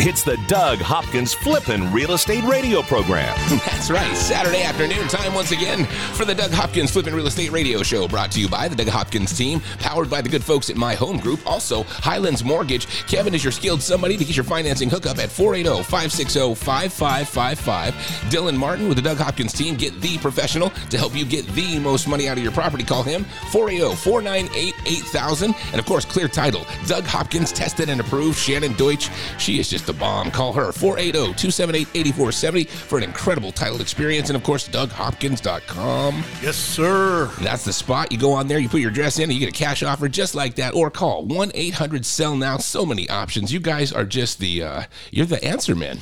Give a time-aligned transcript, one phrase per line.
[0.00, 3.36] It's the Doug Hopkins Flippin' Real Estate Radio Program.
[3.66, 4.16] That's right.
[4.16, 8.30] Saturday afternoon time once again for the Doug Hopkins Flippin' Real Estate Radio Show brought
[8.32, 11.18] to you by the Doug Hopkins team, powered by the good folks at My Home
[11.18, 11.44] Group.
[11.44, 12.86] Also, Highlands Mortgage.
[13.08, 17.90] Kevin is your skilled somebody to get your financing hookup at 480-560-5555.
[18.30, 19.74] Dylan Martin with the Doug Hopkins team.
[19.74, 22.84] Get the professional to help you get the most money out of your property.
[22.84, 25.72] Call him 480-498-8000.
[25.72, 26.64] And of course, clear title.
[26.86, 28.38] Doug Hopkins tested and approved.
[28.38, 29.10] Shannon Deutsch.
[29.38, 30.30] She is just the bomb.
[30.30, 34.30] Call her 480 278 8470 for an incredible title experience.
[34.30, 36.24] And of course, DougHopkins.com.
[36.40, 37.26] Yes, sir.
[37.40, 38.12] That's the spot.
[38.12, 40.08] You go on there, you put your address in, and you get a cash offer
[40.08, 40.74] just like that.
[40.74, 42.58] Or call 1 800 Sell Now.
[42.58, 43.52] So many options.
[43.52, 46.00] You guys are just the, uh, you're the answer man.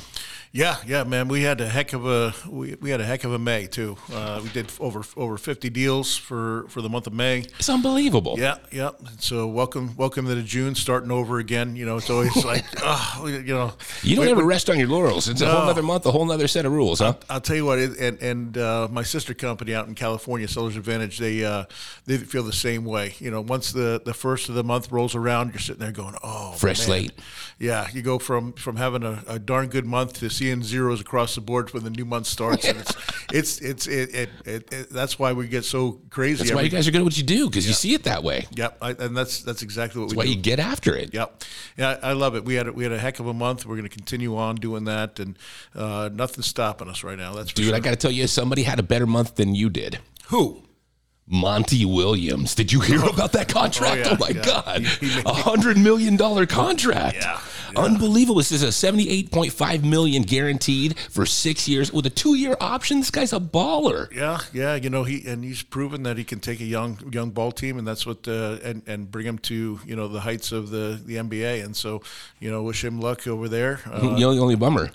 [0.53, 1.27] Yeah, yeah, man.
[1.27, 3.97] We had a heck of a we, we had a heck of a May too.
[4.11, 7.39] Uh, we did over over fifty deals for for the month of May.
[7.59, 8.35] It's unbelievable.
[8.39, 8.91] Yeah, yeah.
[9.19, 11.75] So welcome welcome to the June, starting over again.
[11.75, 14.79] You know, it's always like, oh, you know, You don't we- ever we- rest on
[14.79, 15.27] your laurels.
[15.27, 17.15] It's a whole other month, a whole other set of rules, huh?
[17.29, 20.77] I'll tell you what, it, and and uh, my sister company out in California, Sellers
[20.77, 21.65] Advantage, they uh,
[22.05, 23.15] they feel the same way.
[23.19, 26.15] You know, once the, the first of the month rolls around, you're sitting there going,
[26.23, 27.11] "Oh, Fresh man." slate.
[27.59, 31.35] Yeah, you go from from having a, a darn good month to seeing zeros across
[31.35, 32.95] the board when the new month starts, and it's
[33.33, 36.43] it's it's it, it, it, it that's why we get so crazy.
[36.43, 38.23] That's why you guys are good at what you do because you see it that
[38.23, 38.45] way.
[38.55, 40.29] Yep, I, and that's that's exactly what That's we why do.
[40.31, 41.13] you get after it.
[41.13, 41.43] Yep.
[41.77, 42.45] Yeah, I love it.
[42.45, 43.65] We had a, we had a heck of a month.
[43.65, 45.37] We're going to continue on doing that, and
[45.75, 47.33] uh, nothing's stopping us right now.
[47.33, 47.75] That's Dude, sure.
[47.75, 49.99] I got to tell you, somebody had a better month than you did.
[50.27, 50.63] who?
[51.27, 52.55] Monty Williams.
[52.55, 54.07] Did you hear about that contract?
[54.07, 54.45] Oh, yeah, my yeah.
[54.45, 54.81] God.
[54.81, 57.17] He- he made- A hundred million dollar contract.
[57.17, 57.39] Yeah,
[57.75, 58.37] Unbelievable.
[58.37, 62.99] This is a 78.5 million guaranteed for six years with a two year option.
[62.99, 64.09] This guy's a baller.
[64.15, 67.31] Yeah, yeah, you know he and he's proven that he can take a young young
[67.31, 70.51] ball team, and that's what uh, and and bring him to you know the heights
[70.53, 71.63] of the the NBA.
[71.63, 72.01] And so
[72.39, 73.81] you know, wish him luck over there.
[73.85, 74.91] Uh, the only bummer.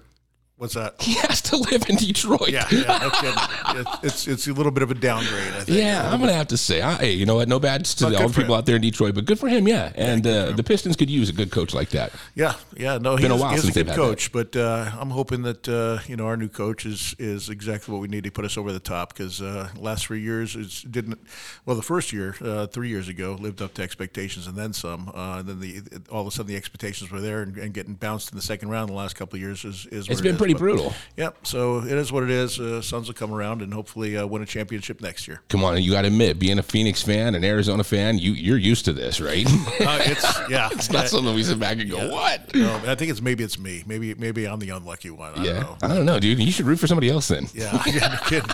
[0.63, 0.95] What's that?
[1.03, 2.49] He has to live in Detroit.
[2.49, 3.83] Yeah, yeah.
[4.03, 5.53] It's, it's a little bit of a downgrade.
[5.55, 5.79] I think.
[5.79, 7.49] Yeah, I'm gonna have to say, I, hey, you know what?
[7.49, 8.59] No bad to all the people him.
[8.59, 9.93] out there in Detroit, but good for him, yeah.
[9.97, 12.13] And uh, the Pistons could use a good coach like that.
[12.37, 14.01] Yeah, yeah, no, Been a while he's since a good had that.
[14.01, 17.93] coach, but uh, I'm hoping that uh, you know our new coach is is exactly
[17.93, 20.93] what we need to put us over the top because uh, last three years it
[20.93, 21.19] didn't.
[21.67, 25.11] Well, the first year, uh, three years ago, lived up to expectations and then some.
[25.13, 27.95] Uh, and then the all of a sudden the expectations were there, and, and getting
[27.95, 30.09] bounced in the second round the last couple of years is is.
[30.09, 30.39] It's it been is.
[30.39, 30.95] pretty But- brutal.
[31.17, 31.47] Yep.
[31.47, 32.59] So it is what it is.
[32.59, 35.41] Uh, Suns will come around and hopefully uh, win a championship next year.
[35.49, 38.59] Come on, you got to admit, being a Phoenix fan, an Arizona fan, you you're
[38.59, 39.47] used to this, right?
[39.83, 40.69] Uh, it's yeah.
[40.73, 43.59] it's not something we sit back and go, "What?" No, I think it's maybe it's
[43.59, 43.83] me.
[43.87, 45.33] Maybe maybe I'm the unlucky one.
[45.37, 45.77] I Yeah, don't know.
[45.83, 46.39] I don't know, dude.
[46.39, 47.49] You should root for somebody else then.
[47.53, 48.51] Yeah, yeah, no kidding.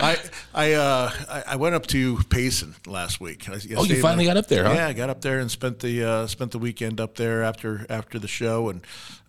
[0.00, 0.18] I
[0.54, 1.10] I uh
[1.46, 3.48] I, went up to Payson last week.
[3.48, 4.72] I, I Oh, you finally there- got up there, huh?
[4.74, 7.86] Yeah, I got up there and spent the uh, spent the weekend up there after
[7.88, 8.80] after the show, and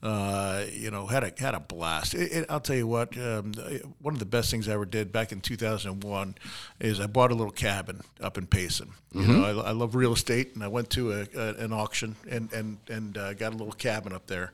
[0.03, 2.13] uh, you know had a had a blast.
[2.13, 3.53] It, it, I'll tell you what, um,
[4.01, 6.35] one of the best things I ever did back in 2001
[6.81, 8.89] is I bought a little cabin up in Payson.
[9.13, 9.31] You Mm-hmm.
[9.31, 12.51] know, I, I love real estate, and I went to a, a, an auction and
[12.51, 14.51] and and uh, got a little cabin up there.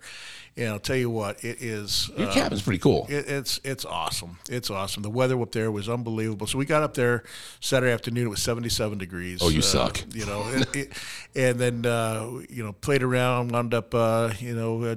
[0.60, 2.12] And I'll tell you what, it is.
[2.18, 3.06] Your uh, cabin's pretty cool.
[3.10, 4.38] it, it's it's awesome.
[4.50, 5.04] It's awesome.
[5.04, 6.48] The weather up there was unbelievable.
[6.48, 7.24] So we got up there
[7.62, 8.28] Saturday afternoon.
[8.28, 9.40] It was seventy seven degrees.
[9.42, 10.04] Oh, you Uh, suck.
[10.14, 10.94] You know, it, it,
[11.34, 14.96] and then uh, you know played around, wound up uh, you know uh,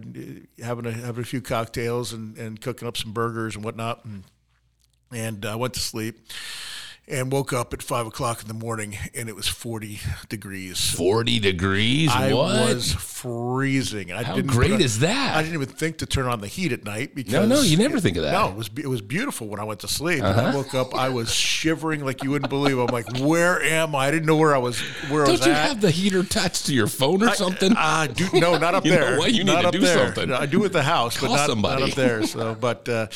[0.65, 4.25] having a having a few cocktails and, and cooking up some burgers and whatnot, and
[5.13, 6.19] and uh, went to sleep.
[7.09, 9.99] And woke up at five o'clock in the morning, and it was forty
[10.29, 10.89] degrees.
[10.95, 12.09] Forty degrees.
[12.13, 12.75] I what?
[12.75, 14.13] was freezing.
[14.13, 15.37] I How didn't great on- is that?
[15.37, 17.77] I didn't even think to turn on the heat at night because No, no, you
[17.77, 18.31] never think of that.
[18.33, 20.23] No, it was it was beautiful when I went to sleep.
[20.23, 20.41] Uh-huh.
[20.41, 22.79] I woke up, I was shivering like you wouldn't believe.
[22.79, 24.07] I'm like, where am I?
[24.07, 24.79] I didn't know where I was.
[25.11, 25.69] Where I Don't was you at.
[25.69, 27.73] have the heater attached to your phone or something?
[27.77, 29.19] Ah, do, no, not up You there.
[29.19, 29.33] what?
[29.33, 30.07] You need to do there.
[30.07, 30.29] something.
[30.29, 31.81] No, I do at the house, Call but not, somebody.
[31.83, 32.23] not up there.
[32.27, 33.09] So, but uh,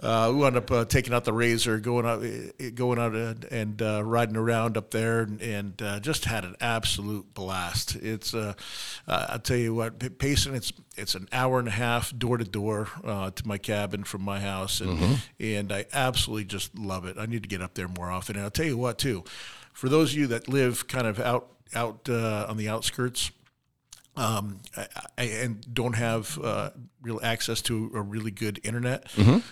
[0.00, 3.44] uh, we wound up uh, taking out the razor, going out, eh, going out and,
[3.44, 7.96] and uh, riding around up there, and, and uh, just had an absolute blast.
[7.96, 8.54] It's, uh,
[9.08, 12.88] I'll tell you what, Payson, it's it's an hour and a half door to door
[13.02, 15.14] uh, to my cabin from my house, and Mm-hmm.
[15.40, 17.16] and I absolutely just love it.
[17.18, 18.36] I need to get up there more often.
[18.36, 19.24] And I'll tell you what, too,
[19.72, 23.30] for those of you that live kind of out out uh, on the outskirts.
[24.16, 24.86] um, I,
[25.16, 26.70] I, and don't have uh,
[27.02, 29.06] real access to a really good internet,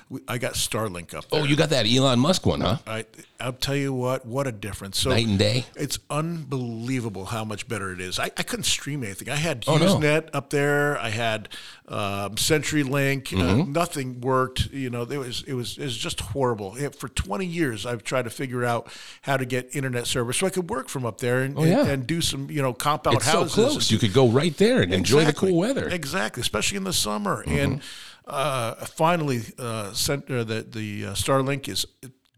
[0.08, 1.41] we, I got Starlink up there.
[1.41, 2.79] Oh, you got that Elon Musk one, huh?
[2.87, 3.05] I,
[3.41, 4.99] I'll tell you what, what a difference.
[5.00, 5.64] So Night and day.
[5.76, 8.19] It's unbelievable how much better it is.
[8.19, 9.29] I, I couldn't stream anything.
[9.31, 9.97] I had Oh, no.
[9.97, 10.99] HughesNet up there.
[10.99, 11.49] I had
[11.88, 13.25] um, CenturyLink.
[13.25, 13.61] Mm-hmm.
[13.61, 14.70] Uh, nothing worked.
[14.73, 16.76] You know, it was it was it was just horrible.
[16.76, 18.93] It, for 20 years, I've tried to figure out
[19.23, 21.81] how to get internet service so I could work from up there and, Oh, yeah.
[21.81, 23.55] and, and do some you know compound It's so houses.
[23.55, 23.91] close.
[23.91, 25.88] You could go right there and enjoy the cool weather.
[25.88, 27.40] Exactly, especially in the summer.
[27.43, 27.59] Mm-hmm.
[27.59, 27.81] And
[28.27, 31.87] uh, finally, uh, sent, uh, the the uh, Starlink is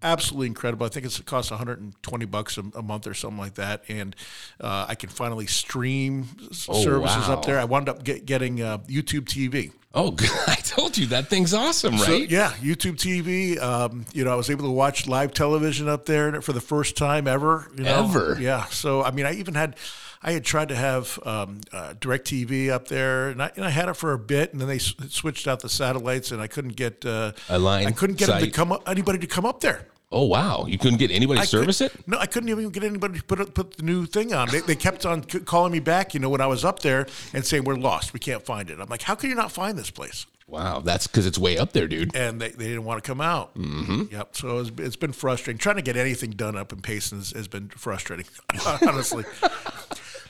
[0.02, 0.84] absolutely incredible.
[0.84, 4.16] I think it's, it costs 120 bucks a, a month or something like that, and
[4.60, 6.26] uh, I can finally stream
[6.68, 7.34] Oh, services wow.
[7.34, 7.58] up there.
[7.58, 9.72] I wound up get, getting uh, YouTube TV.
[9.94, 10.16] Oh,
[10.46, 12.02] I told you that thing's awesome, right?
[12.04, 13.60] So, yeah, YouTube TV.
[13.60, 16.96] Um, you know, I was able to watch live television up there for the first
[16.96, 17.68] time ever.
[17.76, 18.04] You know?
[18.04, 18.38] Ever?
[18.40, 18.64] Yeah.
[18.66, 19.76] So, I mean, I even had,
[20.22, 23.88] I had tried to have um, uh, DirecTV up there, and I, and I had
[23.88, 26.76] it for a bit, and then they s- switched out the satellites, and I couldn't
[26.76, 28.54] get uh, A line I couldn't get them to site.
[28.54, 29.88] come up, anybody to come up there.
[30.14, 30.66] Oh, wow.
[30.68, 31.92] You couldn't get anybody to service it?
[32.06, 34.48] No, I couldn't even get anybody to put put the new thing on.
[34.50, 37.06] They, they kept on c- calling me back, you know, when I was up there
[37.32, 38.78] and saying we're lost, we can't find it.
[38.78, 40.26] I'm like, how can you not find this place?
[40.46, 40.80] Wow.
[40.80, 42.14] That's because it's way up there, dude.
[42.14, 43.54] and they, they didn't want to come out.
[43.56, 44.14] Mm-hmm.
[44.14, 44.36] Yep.
[44.36, 45.56] So it's, it's been frustrating.
[45.58, 48.26] Trying to get anything done up in Payson has, has been frustrating,
[48.86, 49.24] honestly.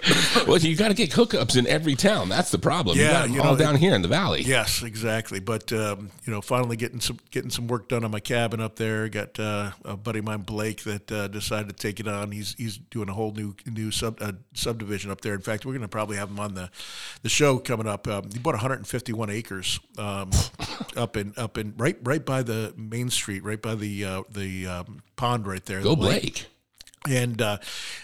[0.48, 2.28] well, you got to get hookups in every town.
[2.28, 2.96] That's the problem.
[2.96, 4.42] you Yeah, you all know, down here in the valley.
[4.42, 5.38] yes, exactly.
[5.38, 8.76] But um, you know, finally getting some getting some work done on my cabin up
[8.76, 9.08] there.
[9.08, 12.32] Got uh, a buddy of mine, Blake, that uh, decided to take it on.
[12.32, 15.34] He's he's doing a whole new new sub uh, subdivision up there.
[15.34, 16.70] In fact, we're going to probably have him on the
[17.22, 18.08] the show coming up.
[18.08, 20.30] Um, he bought 151 acres um,
[20.96, 24.66] up in up in right right by the main street, right by the uh, the
[24.66, 25.80] um, pond right there.
[25.80, 26.22] Go the lake.
[26.22, 26.46] Blake.
[27.08, 27.58] And uh,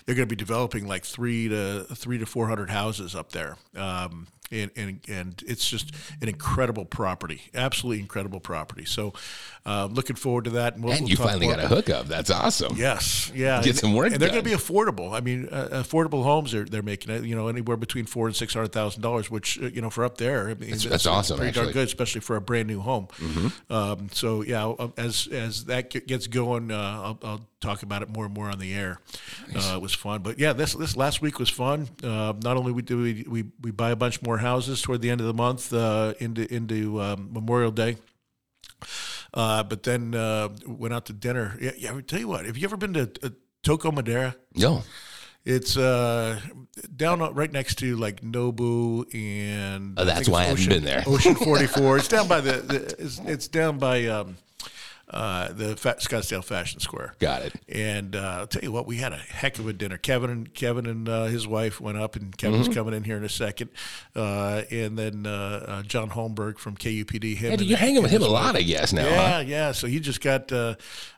[0.05, 3.57] they're going to be developing like three to three to four hundred houses up there.
[3.77, 8.85] Um, and, and and it's just an incredible property, absolutely incredible property.
[8.85, 9.13] So,
[9.67, 10.75] uh, looking forward to that.
[10.75, 12.07] And, we'll, And we'll you finally got a hookup.
[12.07, 12.77] That's awesome.
[12.77, 13.61] Yes, yeah.
[13.61, 15.13] Get and, some work and they're going to be affordable.
[15.13, 17.25] I mean, uh, affordable homes are they're making it.
[17.25, 20.05] You know, anywhere between four and six hundred thousand dollars, which uh, you know for
[20.05, 21.73] up there, I mean, that's, that's awesome, Pretty darn actually.
[21.73, 21.79] Mm-hmm.
[21.81, 23.09] good, especially for a brand new home.
[23.71, 28.25] Um, so yeah, as as that gets going, uh, I'll, I'll talk about it more
[28.25, 29.01] and more on the air.
[29.55, 31.89] Uh, it was fun, but yeah, this this last week was fun.
[32.03, 35.11] Uh, not only we do we, we we buy a bunch more houses toward the
[35.11, 37.97] end of the month uh, into into um, Memorial Day.
[39.35, 41.57] Uh, but then uh, went out to dinner.
[41.61, 41.91] Yeah, yeah.
[41.91, 42.47] I would tell you what.
[42.47, 43.29] Have you ever been to uh,
[43.63, 44.35] Toca Madera?
[44.55, 44.83] No.
[45.45, 46.41] It's uh,
[46.95, 50.85] down right next to like Nobu and Oh, that's it's why I haven't Ocean- been
[50.85, 51.03] there.
[51.07, 51.97] Ocean Forty Four.
[51.99, 52.53] it's down by the.
[52.53, 54.37] the it's, it's down by um,
[55.11, 57.15] uh, the Fa- Scottsdale Fashion Square.
[57.19, 57.55] got it.
[57.69, 59.97] And uh, I'll tell you what, we had a heck of a dinner.
[59.99, 62.75] Kevin and Kevin and uh, his wife went up, and Kevin's Mm-hmm.
[62.75, 63.71] coming in here in a second.
[64.15, 67.37] Uh, and then uh, uh, John Holmberg from KUPD.
[67.37, 68.57] Him Yeah, and- you're hanging with him a lot.
[68.57, 69.07] I guess, now.
[69.07, 69.45] Yeah, huh?
[69.47, 69.73] yeah.
[69.73, 70.75] So he just got uh,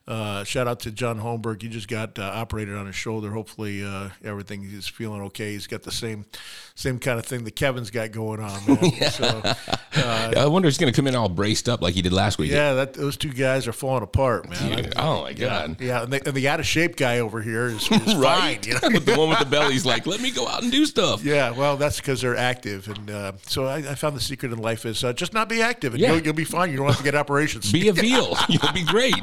[0.07, 1.63] uh, shout out to John Holmberg.
[1.63, 3.31] He just got uh, operated on his shoulder.
[3.31, 5.53] Hopefully, uh, everything is feeling okay.
[5.53, 6.27] He's got the same
[6.75, 8.61] same kind of thing that Kevin's got going on.
[8.67, 8.79] Man.
[9.11, 12.03] So uh, I wonder if he's going to come in all braced up like he
[12.03, 12.51] did last week.
[12.53, 14.93] yeah, that those two guys are falling apart, man.
[14.97, 15.81] Oh, my God.
[15.81, 18.59] Yeah, and the, and the out of shape guy over here is, is fine.
[18.65, 18.81] You know?
[19.01, 21.25] the one with the belly's like, let me go out and do stuff.
[21.25, 24.59] Yeah, well, that's because they're active, and uh, so I, I found the secret in
[24.59, 26.13] life is uh, just not be active, and Yeah.
[26.15, 26.71] you'll, you'll be fine.
[26.71, 27.73] You don't have to get operations.
[27.73, 28.37] Be a veal.
[28.49, 29.15] You'll be great.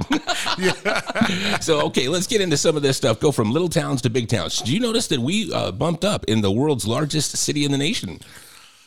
[1.62, 3.20] so, okay, let's get into some of this stuff.
[3.20, 4.62] Go from little towns to big towns.
[4.62, 7.78] Do you notice that we uh, bumped up in the world's largest city in the
[7.78, 8.20] nation?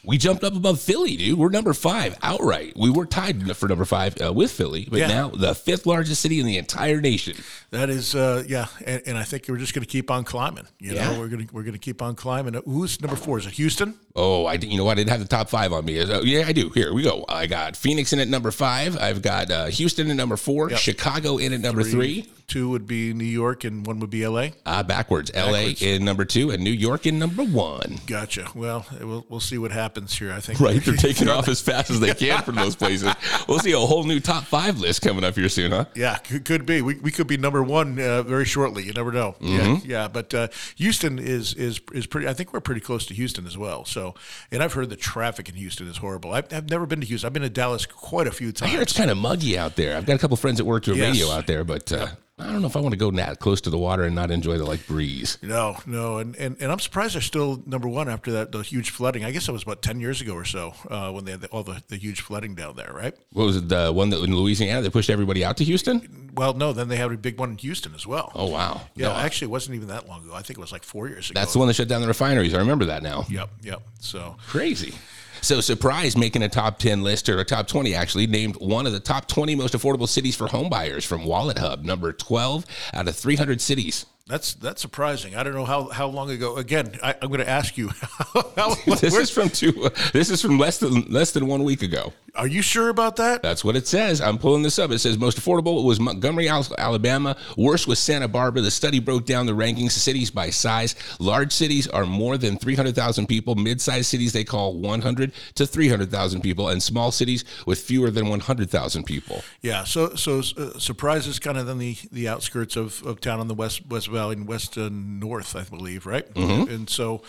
[0.04, 1.38] We jumped up above Philly, dude.
[1.38, 2.72] We're number five outright.
[2.76, 5.08] We were tied for number five uh, with Philly, but Yeah.
[5.08, 7.36] now the fifth largest city in the entire nation.
[7.70, 10.66] That is, uh, yeah, and, and I think we're just going to keep on climbing.
[10.78, 11.12] You Yeah.
[11.12, 12.56] know, we're going to we're going to keep on climbing.
[12.56, 13.38] Uh, Who's number four?
[13.38, 13.94] Is it Houston?
[14.16, 14.92] Oh, I you know what?
[14.92, 16.00] I didn't have the top five on me.
[16.00, 16.70] Uh, yeah, I do.
[16.70, 17.24] Here we go.
[17.28, 18.96] I got Phoenix in at number five.
[18.96, 20.70] I've got uh, Houston at number four.
[20.70, 20.78] Yep.
[20.78, 22.28] Chicago in at number three.
[22.50, 24.52] Two would be New York, and one would be L.A.
[24.66, 25.30] Uh, backwards.
[25.30, 25.80] Backwards.
[25.82, 27.98] LA in number two and New York in number one.
[28.06, 28.48] Gotcha.
[28.54, 30.32] Well, we'll we'll see what happens here.
[30.32, 30.58] I think.
[30.60, 33.08] Right, they're taking off as fast as they can from those places.
[33.48, 35.84] We'll see a whole new top five list coming up here soon, huh?
[35.94, 36.82] Yeah, could, could be.
[36.82, 38.82] We, we could be number one uh, very shortly.
[38.82, 39.36] You never know.
[39.40, 39.88] Yeah, Mm-hmm.
[39.90, 40.08] yeah.
[40.08, 42.26] But uh, Houston is is is pretty.
[42.26, 43.84] I think we're pretty close to Houston as well.
[43.84, 44.14] So,
[44.50, 46.32] and I've heard the traffic in Houston is horrible.
[46.32, 47.28] I've, I've never been to Houston.
[47.28, 48.70] I've been to Dallas quite a few times.
[48.70, 49.96] I hear it's kind of muggy out there.
[49.96, 51.12] I've got a couple friends that work to a Yes.
[51.14, 52.08] radio out there, but uh,
[52.40, 54.30] I don't know if I want to go that close to the water and not
[54.30, 55.38] enjoy the like breeze.
[55.42, 58.90] No, no, and, and, and I'm surprised they're still number one after that the huge
[58.90, 59.24] flooding.
[59.24, 61.48] I guess that was about ten years ago or so uh, when they had the,
[61.48, 63.14] all the, the huge flooding down there, right?
[63.32, 63.68] What was it?
[63.68, 66.30] The one that in Louisiana they pushed everybody out to Houston?
[66.34, 68.32] Well, no, then they had a big one in Houston as well.
[68.34, 68.82] Oh wow!
[68.94, 70.34] Yeah, No, actually, it wasn't even that long ago.
[70.34, 71.38] I think it was like four years ago.
[71.38, 72.54] that's the one that shut down the refineries.
[72.54, 73.26] I remember that now.
[73.28, 73.82] Yep, yep.
[74.00, 74.94] So Crazy.
[75.42, 78.92] So, Surprise making a top 10 list, or a top 20 actually, named one of
[78.92, 83.60] the top 20 most affordable cities for homebuyers from WalletHub, number 12 out of 300
[83.60, 84.06] cities.
[84.26, 85.34] that's that's surprising.
[85.36, 86.56] I don't know how, how long ago.
[86.56, 87.88] Again, I, I'm going to ask you.
[88.56, 89.90] How, This is from two.
[90.12, 92.12] This is from less than less than one week ago.
[92.34, 93.42] Are you sure about that?
[93.42, 94.20] That's what it says.
[94.20, 94.90] I'm pulling this up.
[94.90, 97.36] It says most affordable was Montgomery, Alabama.
[97.56, 98.62] Worst was Santa Barbara.
[98.62, 100.94] The study broke down the rankings of cities by size.
[101.18, 103.54] Large cities are more than 300,000 people.
[103.54, 109.04] Mid-sized cities they call 100 to 300,000 people, and small cities with fewer than 100,000
[109.04, 109.42] people.
[109.60, 109.84] Yeah.
[109.84, 113.48] So so uh, surprise is kind of on the the outskirts of, of town on
[113.48, 116.26] the west west valley and west and north, I believe, right?
[116.68, 117.22] And so,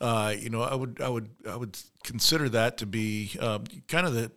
[0.00, 4.06] uh, you know, I would I would I would consider that to be um, kind
[4.06, 4.30] of the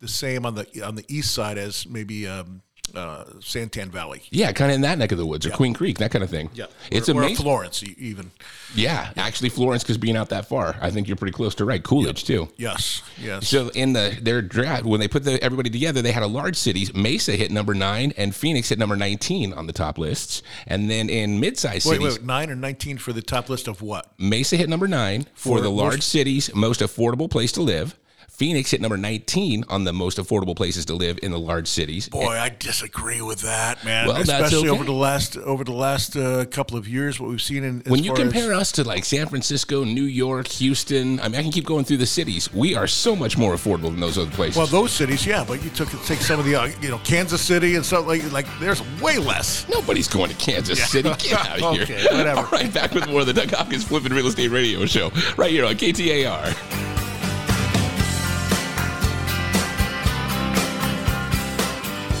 [0.00, 2.62] the same on the on the east side as maybe um,
[2.94, 4.22] uh, Santan Valley.
[4.30, 6.30] Yeah, kind of in that neck of the woods or Queen Creek, that kind of
[6.30, 6.50] thing.
[6.54, 7.42] Yeah, it's or, or amazing.
[7.44, 8.30] Florence e- even.
[8.74, 11.82] yeah, actually, Florence, because being out that far, I think you're pretty close to right.
[11.82, 12.48] Coolidge too.
[12.56, 13.02] Yes.
[13.20, 13.48] Yes.
[13.48, 16.56] So in the their draft, when they put the, everybody together, they had a large
[16.56, 16.94] cities.
[16.94, 20.42] Mesa hit number nine, and Phoenix hit number nineteen on the top lists.
[20.66, 23.82] And then in mid-sized wait, cities, wait, nine or nineteen for the top list of
[23.82, 24.12] what?
[24.18, 27.96] Mesa hit number nine for, For the large most- cities, most affordable place to live.
[28.38, 32.08] Phoenix hit number 19 on the most affordable places to live in the large cities.
[32.08, 34.06] Boy, I disagree with that, man.
[34.06, 34.68] Well, Especially okay.
[34.68, 37.90] over the last over the last uh, couple of years, what we've seen in as
[37.90, 41.34] when you far as- compare us to like San Francisco, New York, Houston, I mean,
[41.40, 42.52] I can keep going through the cities.
[42.54, 44.56] We are so much more affordable than those other places.
[44.56, 47.40] Well, those cities, yeah, but you took take some of the, uh, you know, Kansas
[47.42, 48.46] City and stuff like like.
[48.60, 49.68] There's way less.
[49.68, 51.10] Nobody's going to Kansas City.
[51.18, 51.82] Get out of here.
[51.82, 52.42] Okay, whatever.
[52.42, 55.50] All right, back with more of the Doug Hopkins Flipping Real Estate Radio Show right
[55.50, 57.07] here on KTAR.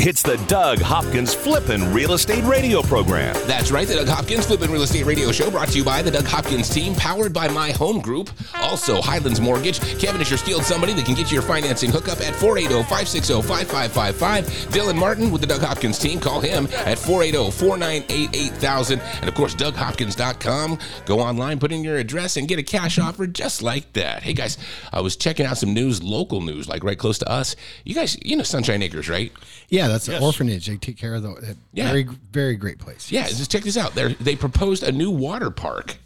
[0.00, 3.34] It's the Doug Hopkins Flippin' Real Estate Radio Program.
[3.48, 6.10] That's right, the Doug Hopkins Flippin' Real Estate Radio Show brought to you by the
[6.10, 8.30] Doug Hopkins team, powered by My Home Group.
[8.54, 9.80] Also, Highlands Mortgage.
[9.98, 13.42] Kevin is your skilled somebody that can get you your financing hookup at 480 560
[13.42, 14.46] 5555.
[14.72, 16.20] Dylan Martin with the Doug Hopkins team.
[16.20, 19.00] Call him at 480 498 8000.
[19.00, 20.78] And of course, DougHopkins.com.
[21.06, 24.22] Go online, put in your address, and get a cash offer just like that.
[24.22, 24.58] Hey guys,
[24.92, 27.56] I was checking out some news, local news, like right close to us.
[27.84, 29.32] You guys, you know Sunshine Acres, right?
[29.68, 30.66] Yeah, that's an orphanage.
[30.66, 31.88] They take care of the uh, Yeah.
[31.88, 33.10] very very great place.
[33.12, 33.94] Yeah, just check this out.
[33.94, 35.96] They they proposed a new water park.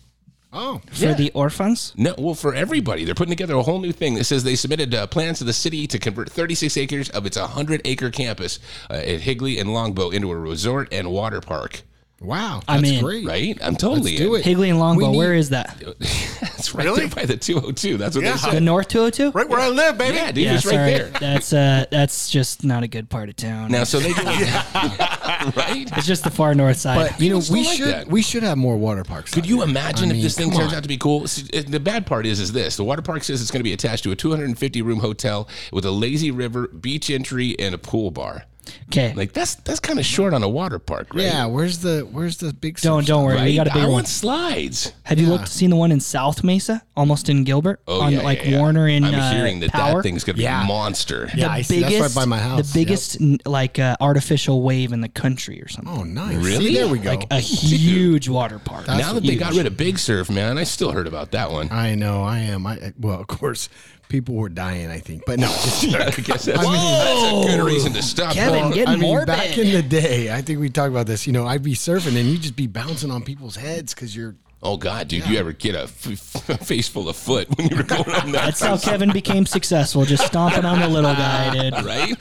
[0.55, 1.15] Oh, for Yeah.
[1.15, 1.95] the orphans.
[1.97, 4.19] No, well, for everybody, they're putting together a whole new thing.
[4.19, 7.39] It says they submitted uh, plans to the city to convert 36 acres of its
[7.39, 8.59] 100 acre campus
[8.91, 11.83] uh, at Higley and Longbow into a resort and water park.
[12.23, 12.61] Wow.
[12.69, 13.03] I'm in.
[13.03, 13.27] great.
[13.27, 13.59] Right?
[13.63, 14.41] I'm totally Let's do in.
[14.41, 14.45] it.
[14.45, 15.11] Higley and Longbow.
[15.11, 15.77] We Where need- is that?
[16.41, 17.07] That's right Really?
[17.07, 17.97] there by the 202.
[17.97, 18.37] That's what Yeah.
[18.37, 18.61] they The.
[18.61, 19.31] North 202.
[19.33, 20.17] Right where I live, baby.
[20.17, 20.93] Yeah, dude, Yeah, it's right sorry.
[20.93, 21.09] there.
[21.21, 23.71] That's uh, that's just not a good part of town.
[23.71, 25.89] Now, so they do right?
[25.97, 26.97] it's just the far north side.
[27.11, 28.09] But you know, People we like should that.
[28.09, 29.33] we should have more water parks.
[29.33, 29.65] Could you here.
[29.65, 30.77] imagine I if mean, this thing turns on.
[30.79, 31.27] out to be cool?
[31.27, 33.73] See, The bad part is, is this: the water park says it's going to be
[33.73, 38.11] attached to a 250 room hotel with a lazy river, beach entry, and a pool
[38.11, 38.45] bar.
[38.89, 41.25] Okay, Like that's that's kind of short on a water park, right?
[41.25, 42.79] Yeah, where's the where's the big?
[42.81, 43.25] don't don't stop?
[43.25, 43.35] worry.
[43.37, 43.45] Right?
[43.47, 43.93] We got a I bigger one.
[43.95, 44.93] want slides.
[45.05, 48.23] Have you looked seen the one in South Mesa, almost in Gilbert, Oh on yeah,
[48.23, 48.59] like yeah, yeah.
[48.59, 49.97] Warner and I'm uh, hearing that Power?
[49.97, 50.63] that thing's going to be Yeah.
[50.63, 51.29] a monster.
[51.35, 51.81] Yeah, I see.
[51.81, 52.73] That's right by my house.
[52.73, 55.93] The biggest n like uh, artificial wave in the country or something.
[55.93, 56.37] Oh, nice.
[56.37, 56.67] Really?
[56.69, 57.11] See, there we go.
[57.11, 58.87] Like a huge water park.
[58.87, 61.51] That's now that they got rid of Big Surf, man, I still heard about that
[61.51, 61.69] one.
[61.71, 62.23] I know.
[62.23, 62.67] I am.
[62.67, 63.69] I well, of course,
[64.13, 64.89] people were dying.
[64.91, 65.47] I think, but no.
[65.65, 68.35] Just, I guess that's, that's a good reason to stop.
[68.35, 69.27] Kevin, Well, get I mean, morbid.
[69.27, 71.27] back in the day, I think we talked about this.
[71.27, 74.37] You know, I'd be surfing and you'd just be bouncing on people's heads because you're.
[74.63, 76.07] Oh God, dude, you ever get a f-
[76.51, 78.45] f- face full of foot when you were going on that?
[78.47, 81.73] That's how Kevin became successful, just stomping on the little guy, dude.
[81.85, 82.15] right?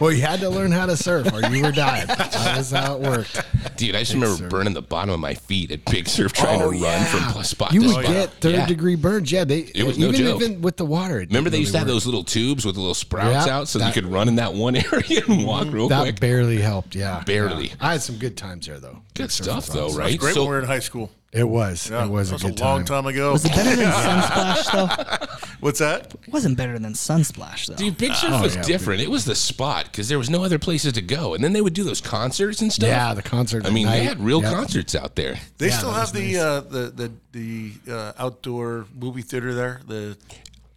[0.00, 2.06] Well, you had to learn how to surf, or you were dying.
[2.06, 3.44] That was how it worked.
[3.76, 6.70] Dude, I just remember burning the bottom of my feet at Big Surf trying oh,
[6.72, 8.66] to run from spot Oh, You to would get third Yeah.
[8.66, 9.30] degree burns.
[9.32, 9.60] Yeah, they.
[9.74, 10.42] It was no even joke.
[10.42, 11.20] even with the water.
[11.20, 13.46] it Remember they didn't used to have really those little tubes with the little sprouts
[13.46, 15.90] Yeah, out so that- you could run in that one area and walk real work.
[15.90, 16.20] that quick.
[16.20, 16.94] barely helped.
[16.94, 17.68] Yeah, Barely.
[17.68, 17.74] Yeah.
[17.80, 18.98] I had some good times there, though.
[19.14, 20.18] Good Surfing stuff, though, It's right?
[20.18, 21.05] great So- when we were in high school.
[21.32, 21.90] It was.
[21.90, 23.04] Yeah, it was that a good a long time.
[23.04, 23.32] time ago.
[23.32, 25.36] Was it better than Sunsplash though?
[25.60, 26.14] What's that?
[26.26, 27.74] It wasn't better than Sunsplash though.
[27.74, 29.02] Dude, Big Surf Oh, was yeah, different.
[29.02, 31.60] It was the spot because there was no other places to go, and then they
[31.60, 32.88] would do those concerts and stuff.
[32.88, 34.54] Yeah, the concert I at mean, they had real Yep.
[34.54, 35.38] concerts out there.
[35.58, 36.36] They Yeah, still have the, nice.
[36.36, 39.80] uh, the the the uh, outdoor movie theater there.
[39.86, 40.16] The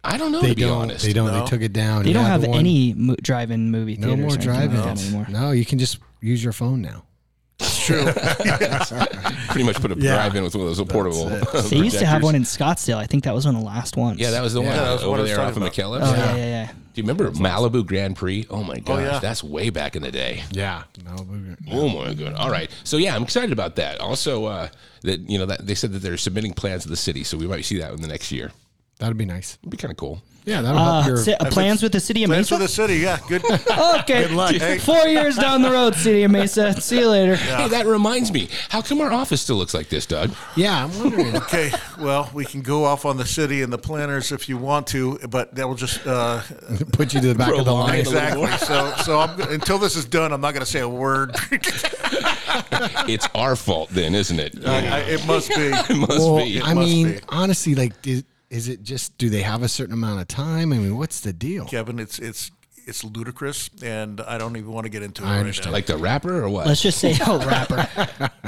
[0.04, 0.76] I don't know They to be don't.
[0.82, 1.04] honest.
[1.04, 1.28] They don't.
[1.28, 1.40] No.
[1.40, 2.02] They took it down.
[2.04, 4.16] they don't have the any mo- drive-in movie theater.
[4.16, 4.46] No theaters.
[4.46, 4.84] more or drive-ins.
[4.84, 5.26] that anymore.
[5.30, 7.04] No, you can just use your phone now.
[9.48, 10.14] Pretty much put a Yeah.
[10.14, 11.28] drive in with one of those portable.
[11.70, 12.22] They used to have projectors.
[12.24, 12.96] one in Scottsdale.
[12.96, 14.18] I think that was one of the last ones.
[14.20, 15.84] Yeah, that was the one that was over one I was there off of talking
[15.84, 16.02] about.
[16.02, 16.66] Oh yeah, yeah, yeah.
[16.66, 18.46] Do you remember Malibu Grand Prix?
[18.50, 19.18] Oh my gosh, yeah.
[19.20, 20.42] that's way back in the day.
[20.50, 20.82] Yeah.
[21.00, 21.28] Malibu.
[21.44, 21.72] Grand Prix.
[21.72, 22.34] Oh my god!
[22.34, 24.00] All right, so yeah, I'm excited about that.
[24.00, 24.68] Also, uh,
[25.02, 27.46] that you know that they said that they're submitting plans to the city, so we
[27.46, 28.50] might see that in the next year.
[29.00, 29.58] That'd be nice.
[29.62, 30.22] It'd be kind of cool.
[30.46, 31.16] Yeah, that'll help Uh, your.
[31.18, 32.36] si- uh, plans with the city of Mesa.
[32.36, 32.62] plans for Mesa.
[32.64, 32.98] the city.
[33.00, 33.44] Yeah, good.
[34.00, 34.54] okay, good luck.
[34.54, 34.78] Hey.
[34.78, 36.72] four years down the road, city of Mesa.
[36.80, 37.36] See you later.
[37.36, 38.48] Hey, that reminds me.
[38.70, 40.32] How come our office still looks like this, Doug?
[40.56, 41.36] yeah, I'm wondering.
[41.40, 44.86] Okay, well, we can go off on the city and the planners if you want
[44.88, 46.40] to, but that will just uh,
[46.92, 47.94] Put you to the back of the Prolong line.
[47.96, 48.50] it exactly.
[48.66, 51.36] So, so I'm, until this is done, I'm not going to say a word.
[53.08, 54.66] It's our fault then, isn't it?
[54.66, 55.54] I, I, it must be.
[55.56, 56.60] it must Well, be.
[56.62, 57.18] I must mean, be.
[57.28, 59.16] honestly, like, is, is it just?
[59.16, 60.72] Do they have a certain amount of time?
[60.72, 61.66] I mean, what's the deal?
[61.66, 62.50] Kevin, it's it's
[62.86, 65.66] it's ludicrous, and I don't even want to get into it I right understand.
[65.66, 65.72] now.
[65.72, 66.66] Like the rapper or what?
[66.66, 67.88] Let's just say, oh, rapper.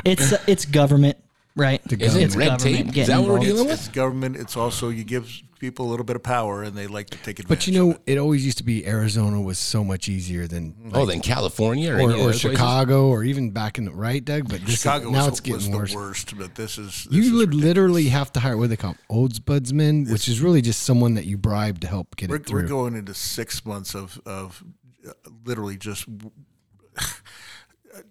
[0.04, 1.16] It's it's government,
[1.56, 1.80] right?
[2.00, 2.96] Is it red tape?
[2.96, 3.42] Is that what we're involved.
[3.44, 3.94] dealing It's with?
[3.94, 4.36] government.
[4.36, 7.38] It's also you give people a little bit of power, and they like to take
[7.38, 7.48] advantage.
[7.48, 11.06] But you know, it always used to be Arizona was so much easier than Oh,
[11.06, 12.40] then California or, or, or those places?
[12.40, 14.48] Chicago or even back in the right, Doug.
[14.48, 15.90] But this Chicago is, now was, it's getting was worse.
[15.92, 17.04] the worst, but this is.
[17.04, 17.64] This You is would ridiculous.
[17.64, 21.38] literally have to hire what they call ombudsman, which is really just someone that you
[21.38, 22.62] bribe to help get We're, it through.
[22.62, 24.64] we're going into six months of of
[25.08, 25.12] uh,
[25.44, 26.06] literally just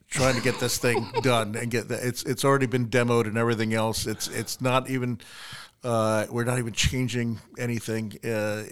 [0.10, 3.38] trying to get this thing done and get the, it's it's already been demoed and
[3.38, 4.06] everything else.
[4.08, 5.20] It's it's not even
[5.84, 8.14] uh, we're not even changing anything.
[8.24, 8.64] Uh,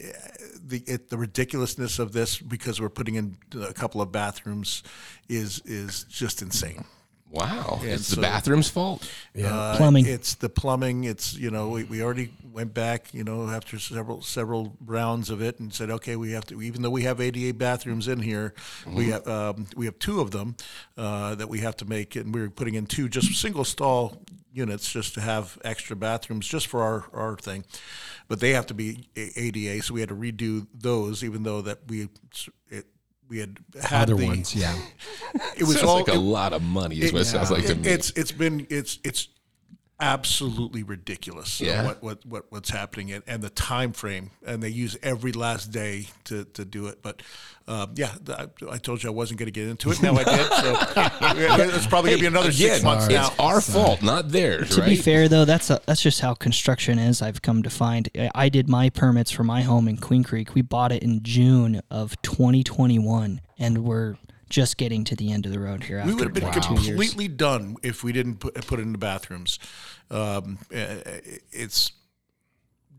[0.65, 4.83] the it, the ridiculousness of this because we're putting in a couple of bathrooms
[5.27, 6.85] is is just insane.
[7.31, 9.07] Wow, it's the bathroom's fault.
[9.39, 10.07] Uh, Plumbing.
[10.07, 11.03] It's the plumbing.
[11.03, 15.41] It's you know we, we already went back you know after several several rounds of
[15.41, 18.53] it and said okay we have to even though we have 88 bathrooms in here
[18.87, 20.55] we have um, we have two of them
[20.97, 24.91] uh, that we have to make and we're putting in two just single stall units
[24.91, 27.63] just to have extra bathrooms just for our our thing,
[28.27, 31.79] but they have to be ADA so we had to redo those even though that
[31.87, 32.09] we
[32.69, 32.85] it
[33.29, 34.75] we had had Other the, ones, yeah.
[35.55, 36.95] It was Sounds all like a it- lot of money.
[36.99, 37.87] Is what it sounds like to me.
[37.87, 39.27] It's it's been it's it's
[39.99, 41.61] absolutely ridiculous.
[41.61, 41.85] uh, Yeah.
[41.85, 45.71] what, what what what's happening and, and the time frame, and they use every last
[45.71, 47.01] day to, to do it.
[47.01, 47.21] But
[47.67, 50.01] um, yeah, th- I, I told you I wasn't going to get into it.
[50.01, 50.47] Now I did.
[50.51, 50.77] So
[51.75, 53.27] it's probably going to be another six Again, months now.
[53.27, 54.89] it's our fault, not theirs, To right?
[54.89, 57.21] be fair, though, that's a, that's just how construction is.
[57.21, 58.09] I've come to find.
[58.17, 60.55] I- I did my permits for my home in Queen Creek.
[60.55, 64.15] We bought it in June of 2021, and we're
[64.49, 66.73] just getting to the end of the road here after we would have been two
[66.73, 66.87] years.
[66.87, 69.59] completely done if we didn't put, put it in the bathrooms.
[70.11, 70.95] Um, uh,
[71.51, 71.91] it's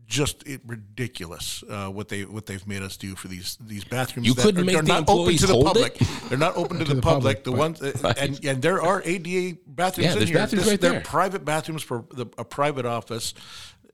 [0.07, 4.27] just it, ridiculous uh, what they what they've made us do for these these bathrooms.
[4.27, 6.01] You that couldn't are, make they're the not open to the public.
[6.01, 6.07] it?
[6.29, 7.43] They're not open to, the, the public.
[7.43, 10.37] public, The but- ones uh, and and there are ADA bathrooms Yeah, in there's here.
[10.37, 11.01] bathrooms This- right they're there.
[11.01, 13.33] private bathrooms for the, a private office.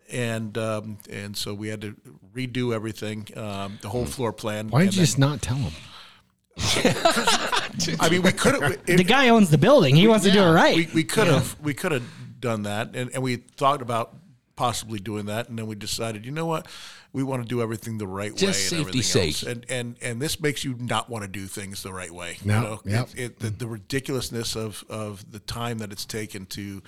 [0.09, 1.93] And um, and so we had to
[2.33, 4.69] redo everything, um, the whole floor plan.
[4.69, 5.73] Why and did you just not tell them?
[7.99, 8.85] I mean, we could have.
[8.85, 9.95] The guy owns the building.
[9.95, 10.75] He wants to do it right.
[10.75, 12.03] We, we could have we could have
[12.39, 14.15] done that, and, and we thought about
[14.55, 16.67] possibly doing that, and then we decided, you know what,
[17.13, 18.41] we want to do everything the right Just
[18.71, 19.47] way, and safety's everything sake.
[19.47, 19.55] else.
[19.55, 22.37] and and and this makes you not want to do things the right way.
[22.43, 23.09] No, you know, yep.
[23.15, 26.81] it, it, the, the ridiculousness of of the time that it's taken to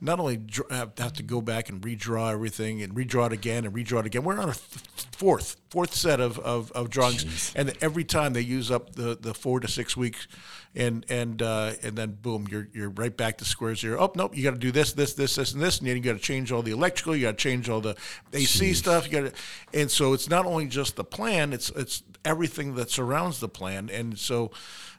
[0.00, 3.64] not only dr- have, have to go back and redraw everything and redraw it again
[3.64, 4.24] and redraw it again.
[4.24, 8.40] We're on a th- fourth fourth set of of, of drawings, and every time they
[8.40, 10.26] use up the the four to six weeks
[10.74, 13.98] and and uh, and then boom, you're you're right back to square zero.
[14.00, 16.02] Oh nope, you got to do this, this, this, this, and this, and then you
[16.02, 17.96] got to change all the electrical, you got to change all the
[18.32, 22.02] AC stuff, you got to, and so it's not only just the plan, it's it's
[22.24, 24.50] everything that surrounds the plan, and so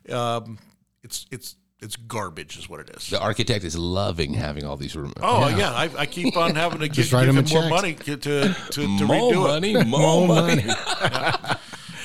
[0.10, 0.58] um,
[1.04, 3.10] it's it's it's garbage, is what it is.
[3.10, 5.14] the architect is loving having all these rooms.
[5.22, 7.70] Oh yeah, I, I keep on having to give, give him him more check.
[7.70, 9.88] money to to, to more redo money, it.
[9.88, 10.66] more money.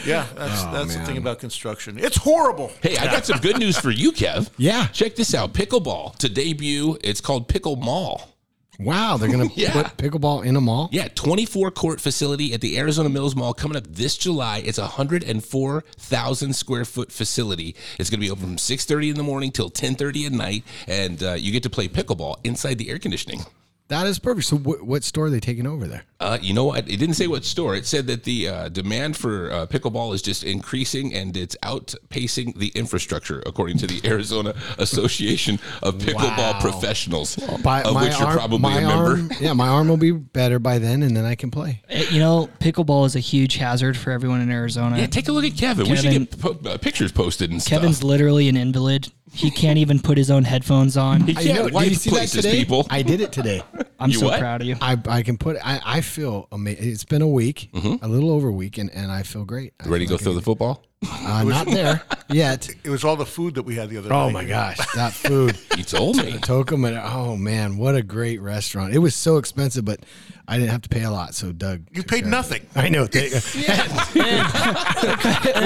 [0.05, 1.99] Yeah, that's Oh, that's the thing about construction.
[1.99, 2.71] It's horrible.
[2.81, 4.49] Hey, I got some good news for you, Kev.
[4.57, 4.87] Yeah.
[4.89, 5.53] Check this out.
[5.53, 6.97] Pickleball to debut.
[7.03, 8.36] It's called Pickle Mall.
[8.79, 9.73] Wow, they're gonna Yeah.
[9.83, 10.89] put pickleball in a mall.
[10.93, 14.59] Yeah, 24 court facility at the Arizona Mills Mall coming up this July.
[14.59, 17.75] It's a 104,000 square foot facility.
[17.99, 21.23] It's going to be open from 6:30 in the morning till 10:30 at night, and
[21.23, 23.45] uh, you get to play pickleball inside the air conditioning.
[23.89, 24.47] That is perfect.
[24.49, 26.03] So, what, what store are they taking over there?
[26.19, 26.89] Uh, you know what?
[26.91, 27.77] It didn't say what store.
[27.77, 32.57] It said that the uh, demand for uh, pickleball is just increasing and it's outpacing
[32.57, 36.59] the infrastructure, according to the Arizona Association of Pickleball Wow.
[36.61, 38.95] Professionals, By- of which you're probably a member.
[39.13, 41.83] Arm, yeah, my arm will be better by then, and then I can play.
[42.11, 44.99] You know, pickleball is a huge hazard for everyone in Arizona.
[44.99, 45.89] Yeah, take a look at Kevin.
[45.89, 48.09] we should get po- uh, pictures posted and Kevin's stuff.
[48.09, 49.13] literally an invalid.
[49.37, 51.21] He can't even put his own headphones on.
[51.23, 51.75] He I can't know.
[51.75, 52.59] wipe Did you see that places, today?
[52.59, 52.87] people.
[52.91, 53.63] I did it today.
[54.01, 54.39] I'm You so what?
[54.41, 54.77] proud of you.
[54.81, 55.57] I, I can put.
[55.65, 56.89] I, I feel amazing.
[56.91, 59.73] It's been a week, a little over a week, and, and I feel great.
[59.81, 59.93] I Mm-hmm.
[59.93, 60.83] Ready to feel go throw the football?
[61.09, 62.69] Uh, not there yet.
[62.85, 64.15] It was all the food that we had the other day.
[64.15, 64.33] Oh night.
[64.33, 65.59] my gosh, that food.
[65.77, 66.33] You told me.
[66.39, 68.95] Tokum and oh man, what a great restaurant!
[68.95, 70.01] It was so expensive, but
[70.49, 71.35] I didn't have to pay a lot.
[71.35, 72.67] So Doug, You paid care nothing.
[72.75, 73.07] I know.
[73.13, 73.29] They,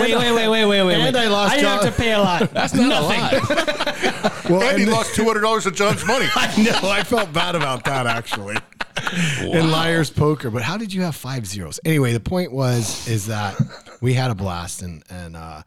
[0.00, 0.94] wait, wait, wait, wait, wait, wait.
[0.96, 1.16] And.
[1.16, 2.50] I lost I didn't have to pay a lot.
[2.52, 4.50] That's not a lot.
[4.50, 6.26] well, And he and- lost two hundred dollars of John's money.
[6.34, 6.88] I know.
[6.90, 8.56] I felt bad about that actually.
[9.42, 11.80] In liar's poker, but how did you have five zeros?
[11.84, 13.60] Anyway, the point was is that
[14.00, 15.62] we had a blast and and uh,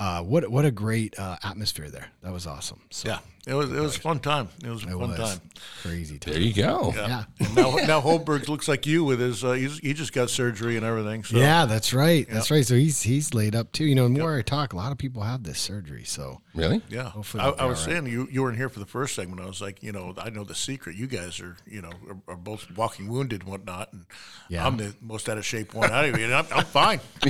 [0.00, 2.08] uh, what what a great uh, atmosphere there.
[2.22, 2.80] That was awesome.
[2.90, 4.48] So Yeah, it was it was a fun time.
[4.64, 5.40] It was a it fun was time.
[5.82, 6.18] crazy.
[6.18, 6.32] Time.
[6.32, 6.92] There you go.
[6.96, 7.24] Yeah.
[7.38, 10.76] And now now Holmberg looks like you with his uh, he's, he just got surgery
[10.76, 11.22] and everything.
[11.24, 12.26] So Yeah, that's right.
[12.28, 12.66] That's right.
[12.66, 13.84] So he's he's laid up too.
[13.84, 16.04] You know, the more I talk, a lot of people have this surgery.
[16.04, 16.80] So Really?
[16.88, 17.78] Yeah, Hopefully I, I was all right.
[17.78, 19.40] saying you you weren't here for the first segment.
[19.40, 20.96] I was like, you know, I know the secret.
[20.96, 24.06] You guys are, you know, are, are both walking wounded and whatnot, and
[24.48, 24.66] Yeah.
[24.66, 25.92] I'm the most out of shape one.
[25.92, 27.00] I, I'm, I'm fine.
[27.22, 27.28] I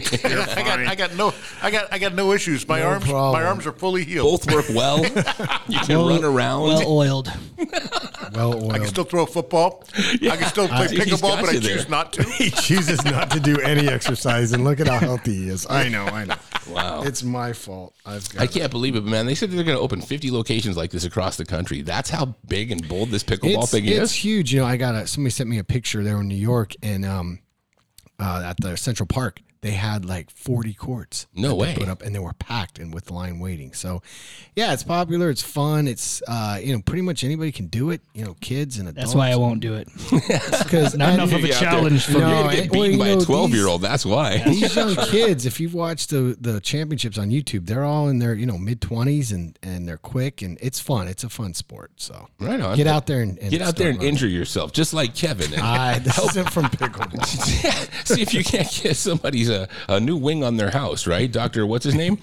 [0.62, 2.66] got I got no I got I got no issues.
[2.66, 3.32] My No arms problem.
[3.42, 4.46] my arms are fully healed.
[4.46, 5.04] Both work well.
[5.68, 6.62] you can run around.
[6.62, 7.32] Well oiled.
[8.34, 9.84] well I can still throw a football.
[9.96, 11.76] I can still play pickleball, but I there.
[11.76, 12.22] choose not to.
[12.38, 15.66] he chooses not to do any exercise, and look at how healthy he is.
[15.68, 16.04] I know.
[16.04, 16.36] I know.
[16.68, 17.02] Wow.
[17.02, 17.94] It's my fault.
[18.04, 19.26] I've got I can't believe it, man.
[19.26, 21.82] They said they're going to open 50 locations like this across the country.
[21.82, 24.02] That's how big and bold this pickleball it's, thing it's is.
[24.02, 24.52] It's huge.
[24.52, 27.04] You know, I got a somebody sent me a picture there in New York, and
[27.04, 27.38] um,
[28.18, 31.26] uh, at the Central Park, they had like forty courts.
[31.34, 31.74] No way.
[31.76, 33.72] Put up, and they were packed and with line waiting.
[33.72, 34.00] So,
[34.54, 35.28] yeah, it's popular.
[35.30, 35.88] It's fun.
[35.88, 38.00] It's uh, you know, pretty much anybody can do it.
[38.14, 39.08] You know, kids and adults.
[39.08, 39.88] That's why I won't do it.
[40.64, 42.98] because Not enough of a challenge for You're No, going to it- get well, beaten
[42.98, 43.82] you by a 12 year old.
[43.82, 44.38] That's why.
[44.46, 48.34] these young kids, if you've watched the the championships on YouTube, they're all in their
[48.34, 51.08] you know mid twenties and and they're quick and it's fun.
[51.08, 51.90] It's a fun sport.
[51.96, 52.76] So Right on.
[52.76, 54.12] get out there and, and Get out there and running.
[54.14, 55.52] injure yourself, just like Kevin.
[55.52, 57.24] And I, this isn't from pickleball.
[58.06, 61.30] see if you can't get somebody's uh, a, a new wing on their house, right?
[61.30, 62.18] Doctor, what's his name?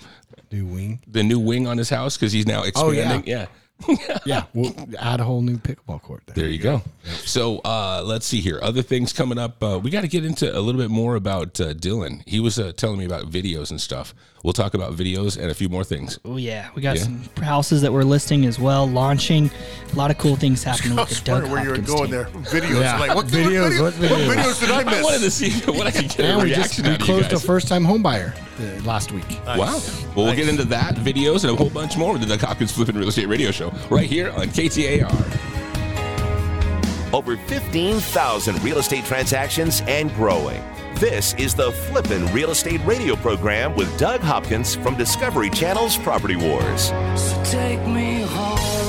[0.51, 0.99] New wing.
[1.07, 2.89] The new wing on his house because he's now expanding.
[2.89, 3.01] Oh, yeah.
[3.01, 3.29] expanding.
[3.29, 3.45] yeah.
[4.25, 6.35] Yeah, we'll add a whole new pickleball court there.
[6.35, 6.81] There you go.
[7.25, 8.59] So uh, let's see here.
[8.61, 9.61] Other things coming up.
[9.61, 12.21] Uh, we got to get into a little bit more about uh, Dylan.
[12.25, 14.13] He was uh, telling me about videos and stuff.
[14.43, 16.19] We'll talk about videos and a few more things.
[16.25, 17.03] Oh yeah, we got Yeah.
[17.03, 19.49] some houses that we're listing as well, launching.
[19.91, 21.87] A lot of cool things happening I with the Doug wondering where you were Hopkins
[21.87, 22.51] going team.
[22.51, 22.61] there.
[22.61, 22.81] Videos.
[22.81, 22.99] Yeah.
[22.99, 24.35] Like, what Videos, What, what videos?
[24.35, 24.59] videos?
[24.59, 25.03] did I I miss?
[25.03, 27.07] wanted to see what I could get a And we just reaction we out of
[27.07, 29.25] you closed a first time home buyer uh, last week.
[29.45, 29.55] Wow.
[30.15, 32.71] Well, we'll get into that, videos, and a whole bunch more with the Doug Hopkins
[32.73, 35.39] Flipping Real Estate Radio Show right here on KTAR.
[37.13, 40.61] Over 15,000 real estate transactions and growing.
[40.95, 46.35] This is the Flippin' Real Estate Radio program with Doug Hopkins from Discovery Channel's Property
[46.35, 46.85] Wars.
[47.19, 48.82] So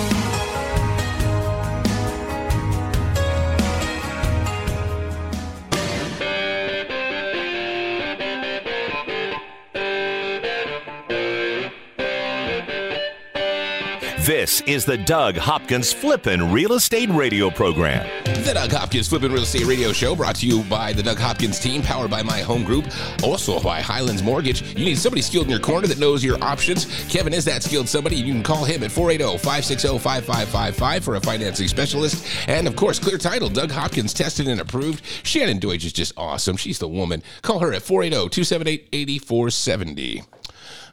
[14.25, 18.09] This is the Doug Hopkins Flippin' Real Estate Radio program.
[18.25, 21.61] The Doug Hopkins Flipping Real Estate Radio Show brought to you by the Doug Hopkins
[21.61, 22.87] team, powered by My Home Group,
[23.23, 24.63] also by Highlands Mortgage.
[24.79, 26.87] You need somebody skilled in your corner that knows your options.
[27.11, 28.17] Kevin is that skilled somebody.
[28.17, 32.27] You can call him at 480 560 5555 for a financing specialist.
[32.49, 35.05] And of course, Clear Title, Doug Hopkins tested and approved.
[35.23, 36.57] Shannon Deutsch is just awesome.
[36.57, 37.23] She's the woman.
[37.43, 40.23] Call her at 480 278 8470.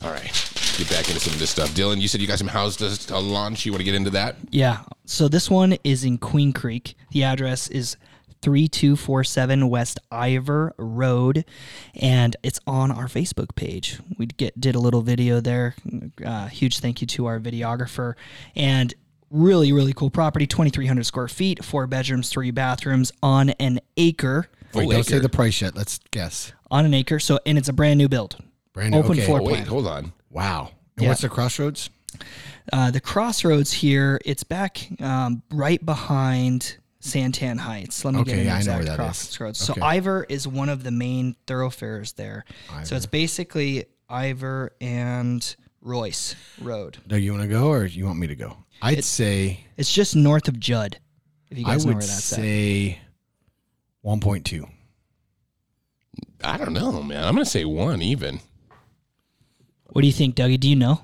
[0.03, 1.69] All right, get back into some of this stuff.
[1.69, 3.65] Dylan, you said you got some houses to launch.
[3.65, 4.35] You want to get into that?
[4.49, 4.83] Yeah.
[5.05, 6.95] So this one is in Queen Creek.
[7.11, 7.97] The address is
[8.41, 11.45] 3247 West Ivor Road,
[11.95, 13.99] and it's on our Facebook page.
[14.17, 15.75] We get did a little video there.
[16.25, 18.15] Uh, huge thank you to our videographer,
[18.55, 18.93] and
[19.29, 20.47] really really cool property.
[20.47, 24.49] 2,300 square feet, four bedrooms, three bathrooms on an acre.
[24.73, 25.75] Wait, Full don't say the price yet.
[25.75, 26.53] Let's guess.
[26.71, 27.19] On an acre.
[27.19, 28.37] So and it's a brand new build.
[28.73, 28.97] Brand new.
[28.97, 29.25] Open okay.
[29.25, 29.65] floor Oh, wait, plan.
[29.65, 30.13] hold on.
[30.31, 30.71] Wow.
[30.97, 31.09] And Yeah.
[31.09, 31.89] what's the crossroads?
[32.73, 38.05] Uh, the crossroads here, it's back um, right behind Santan Heights.
[38.05, 38.97] Let me Okay, get an I know exact where that is.
[38.97, 39.59] crossroads.
[39.59, 39.81] So Okay.
[39.81, 42.45] Ivor is one of the main thoroughfares there.
[42.83, 46.97] So it's basically Ivor and Royce Road.
[47.07, 48.57] Do you want to go or you want me to go?
[48.83, 50.97] I'd say It's just north of Judd.
[51.49, 52.37] If you I guys know would where that's at.
[52.39, 52.99] say
[54.05, 54.69] 1.2.
[56.43, 57.23] I don't know, man.
[57.23, 58.39] I'm going to say one even.
[59.91, 60.59] What do you think, Dougie?
[60.59, 61.01] Do you know?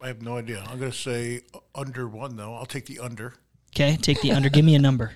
[0.00, 0.62] I have no idea.
[0.68, 1.40] I'm going to say
[1.74, 2.54] under one, though.
[2.54, 3.34] I'll take the under.
[3.74, 4.50] Okay, take the under.
[4.50, 5.12] Give me a number.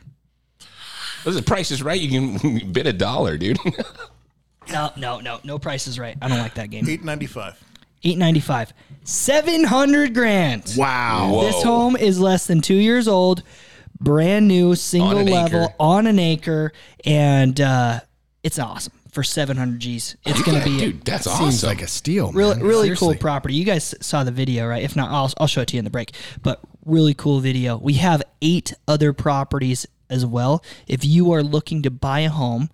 [1.27, 2.01] Listen, price is right.
[2.01, 3.59] You can bid a dollar, dude.
[4.71, 6.17] No, no, no, no price is right.
[6.23, 6.85] I don't like that game.
[6.89, 7.65] 895.
[8.05, 10.75] Eight ninety five, seven hundred grand.
[10.77, 11.31] Wow.
[11.33, 11.43] Whoa.
[11.43, 13.43] This home is less than two years old,
[13.99, 15.75] brand new, single an level, acre.
[15.81, 16.73] on an acre,
[17.05, 18.01] and uh,
[18.45, 20.17] it's awesome for 700 G's.
[20.25, 21.05] It's going to be dude.
[21.05, 21.69] That's Seems awesome.
[21.69, 22.33] like a steal.
[22.33, 22.65] really, man.
[22.65, 23.15] really Seriously.
[23.15, 23.55] cool property.
[23.55, 24.83] You guys saw the video, right?
[24.83, 26.13] If not, I'll, I'll show it to you in the break.
[26.43, 27.77] But really cool video.
[27.77, 30.63] We have eight other properties as well.
[30.87, 32.71] If you are looking to buy a home,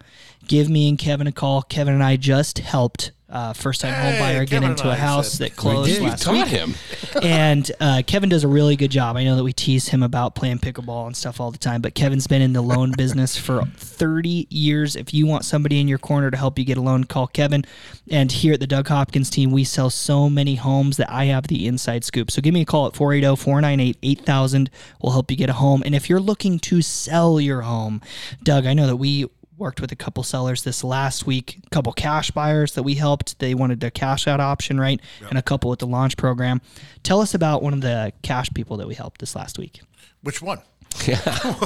[0.47, 1.63] give me and Kevin a call.
[1.63, 4.93] Kevin and I just helped uh, first time home Hey, buyer get into and a
[4.93, 6.01] I house said- that closed did.
[6.01, 6.75] you last taught week him.
[7.23, 9.17] and uh, Kevin does a really good job.
[9.17, 11.95] I know that we tease him about playing pickleball and stuff all the time, but
[11.97, 14.95] Kevin's been in the loan business for 30 years.
[14.95, 17.65] If you want somebody in your corner to help you get a loan, call Kevin.
[18.09, 21.49] And here at the Doug Hopkins team, we sell so many homes that I have
[21.49, 22.31] the inside scoop.
[22.31, 24.71] So give me a call at 480 498 8000.
[25.03, 25.83] We'll help you get a home.
[25.85, 28.01] And if you're looking to sell your home,
[28.45, 29.27] Doug, I know that we
[29.59, 33.39] worked with a couple sellers this last week, a couple cash buyers that we helped.
[33.39, 35.01] They wanted their cash out option, right?
[35.29, 36.61] And a couple with the launch program.
[37.03, 39.81] Tell us about one of the cash people that we helped this last week.
[40.23, 40.61] Which one?
[41.07, 41.21] Yeah.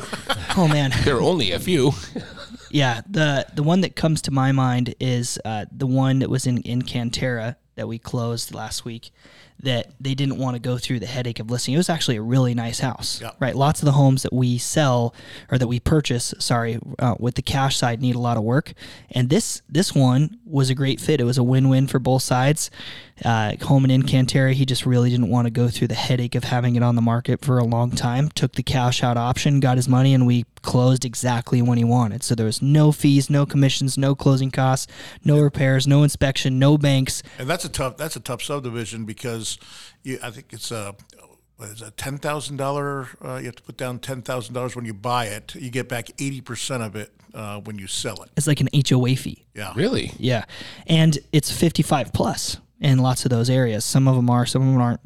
[0.56, 1.92] Oh man, There are only a few.
[2.70, 3.02] yeah.
[3.08, 6.60] The the one that comes to my mind is uh, the one that was in
[6.64, 9.12] Encanterra that we closed last week.
[9.62, 11.74] That they didn't want to go through the headache of listing.
[11.74, 13.54] It was actually a really nice house, right?
[13.54, 15.14] Lots of the homes that we sell
[15.50, 18.72] or that we purchase, sorry, uh, with the cash side need a lot of work.
[19.10, 21.20] And this this one was a great fit.
[21.20, 22.70] It was a win win for both sides.
[23.24, 26.44] Uh, Holman in Cantera, he just really didn't want to go through the headache of
[26.44, 28.28] having it on the market for a long time.
[28.30, 32.22] Took the cash out option, got his money, and we closed exactly when he wanted.
[32.22, 34.86] So there was no fees, no commissions, no closing costs,
[35.24, 37.22] no repairs, no inspection, no banks.
[37.38, 37.96] And that's a tough.
[37.96, 39.58] That's a tough subdivision because
[40.02, 40.94] you, I think it's a.
[41.56, 43.08] What is it, ten thousand dollar?
[43.22, 45.54] Uh, you have to put down ten thousand dollars when you buy it.
[45.54, 48.30] You get back eighty percent of it uh, when you sell it.
[48.36, 49.44] It's like an HOA fee.
[49.54, 50.12] Yeah, Really?
[50.18, 50.44] Yeah.
[50.86, 53.84] And it's 55 plus in lots of those areas.
[53.84, 55.00] Some of them are, some of them aren't.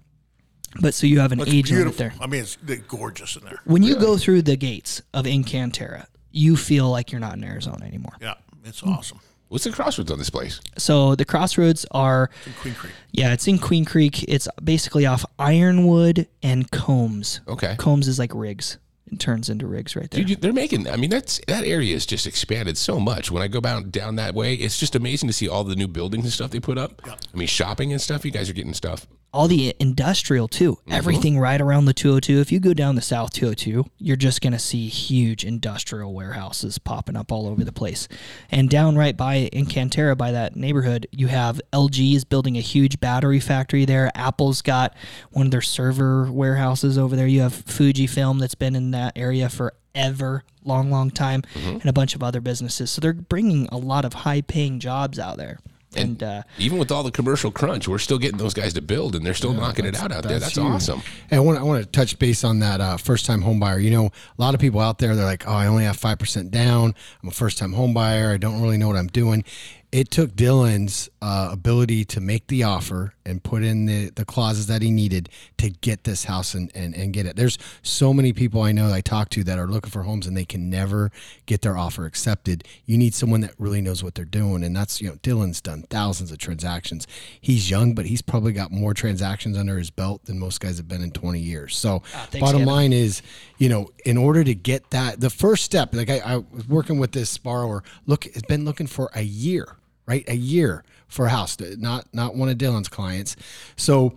[0.81, 2.15] But so you have an It's age limit there.
[2.21, 2.57] I mean, it's
[2.89, 3.61] gorgeous in there.
[3.65, 7.85] When you go through the gates of Encanterra, you feel like you're not in Arizona
[7.85, 8.15] anymore.
[8.21, 8.35] Yeah,
[8.65, 9.21] it's awesome.
[9.49, 10.61] What's the crossroads on this place?
[10.79, 12.29] So the crossroads are
[12.61, 12.93] Queen Creek.
[13.13, 14.25] Yeah, it's in Queen Creek.
[14.27, 17.41] It's basically off Ironwood and Combs.
[17.47, 17.77] Okay.
[17.79, 18.79] Combs is like Riggs.
[19.13, 20.25] It turns into Riggs right there.
[20.25, 20.89] Dude, they're making.
[20.89, 23.31] I mean, that's that area is just expanded so much.
[23.31, 25.89] When I go down down that way, it's just amazing to see all the new
[25.89, 27.03] buildings and stuff they put up.
[27.07, 28.25] I mean, shopping and stuff.
[28.25, 29.07] You guys are getting stuff.
[29.35, 30.75] All the industrial too.
[30.77, 30.93] Mm-hmm.
[30.93, 32.39] Everything right around the 202.
[32.41, 36.79] If you go down the South 202, you're just going to see huge industrial warehouses
[36.79, 38.07] popping up all over the place.
[38.51, 43.01] And down right by Encanterra, by that neighborhood, you have LG is building a huge
[43.01, 44.13] battery factory there.
[44.15, 44.95] Apple's got
[45.33, 47.27] one of their server warehouses over there.
[47.27, 51.69] You have Fujifilm that's been in that area forever, long, long time, Mm-hmm.
[51.81, 52.93] and a bunch of other businesses.
[52.93, 55.59] So they're bringing a lot of high-paying jobs out there.
[55.97, 59.15] And, uh, Even with all the commercial crunch, we're still getting those guys to build,
[59.15, 60.39] and they're still knocking it out out there.
[60.39, 60.67] That's huge.
[60.67, 61.03] awesome.
[61.31, 63.79] And I want, I want to touch base on that uh, first time home buyer.
[63.79, 66.51] You know, a lot of people out there, they're like, oh, I only have 5%
[66.51, 66.95] down.
[67.23, 68.31] I'm a first time home buyer.
[68.33, 69.45] I don't really know what I'm doing.
[69.93, 74.67] It took Dylan's uh, ability to make the offer and put in the, the clauses
[74.67, 77.37] that he needed to get this house and, and, and get it.
[77.37, 80.37] There's so many people I know I talk to that are looking for homes and
[80.37, 81.11] they can never
[81.47, 82.65] get their offer accepted.
[82.85, 84.65] You need someone that really knows what they're doing.
[84.65, 87.07] And that's, you know, Dylan's done thousands of transactions.
[87.41, 90.89] He's young, but he's probably got more transactions under his belt than most guys have
[90.89, 91.77] been in 20 years.
[91.77, 93.23] So, ah, thanks, bottom line is,
[93.59, 96.99] you know, in order to get that, the first step, like I, I was working
[96.99, 100.25] with this borrower, look, has been looking for a year, right?
[100.29, 103.37] A year for a house, not not one of Dylan's clients.
[103.77, 104.15] So,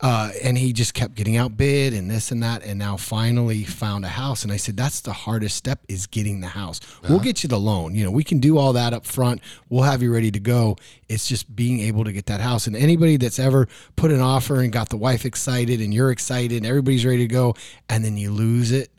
[0.00, 4.04] uh, and he just kept getting outbid and this and that, and now finally found
[4.04, 4.42] a house.
[4.42, 6.80] And I said, that's the hardest step is getting the house.
[7.08, 7.94] We'll get you the loan.
[7.94, 9.40] You know, we can do all that up front.
[9.70, 10.76] We'll have you ready to go.
[11.08, 12.66] It's just being able to get that house.
[12.66, 13.66] And anybody that's ever
[13.96, 17.32] put an offer and got the wife excited and you're excited and everybody's ready to
[17.32, 17.54] go,
[17.88, 18.90] and then you lose it,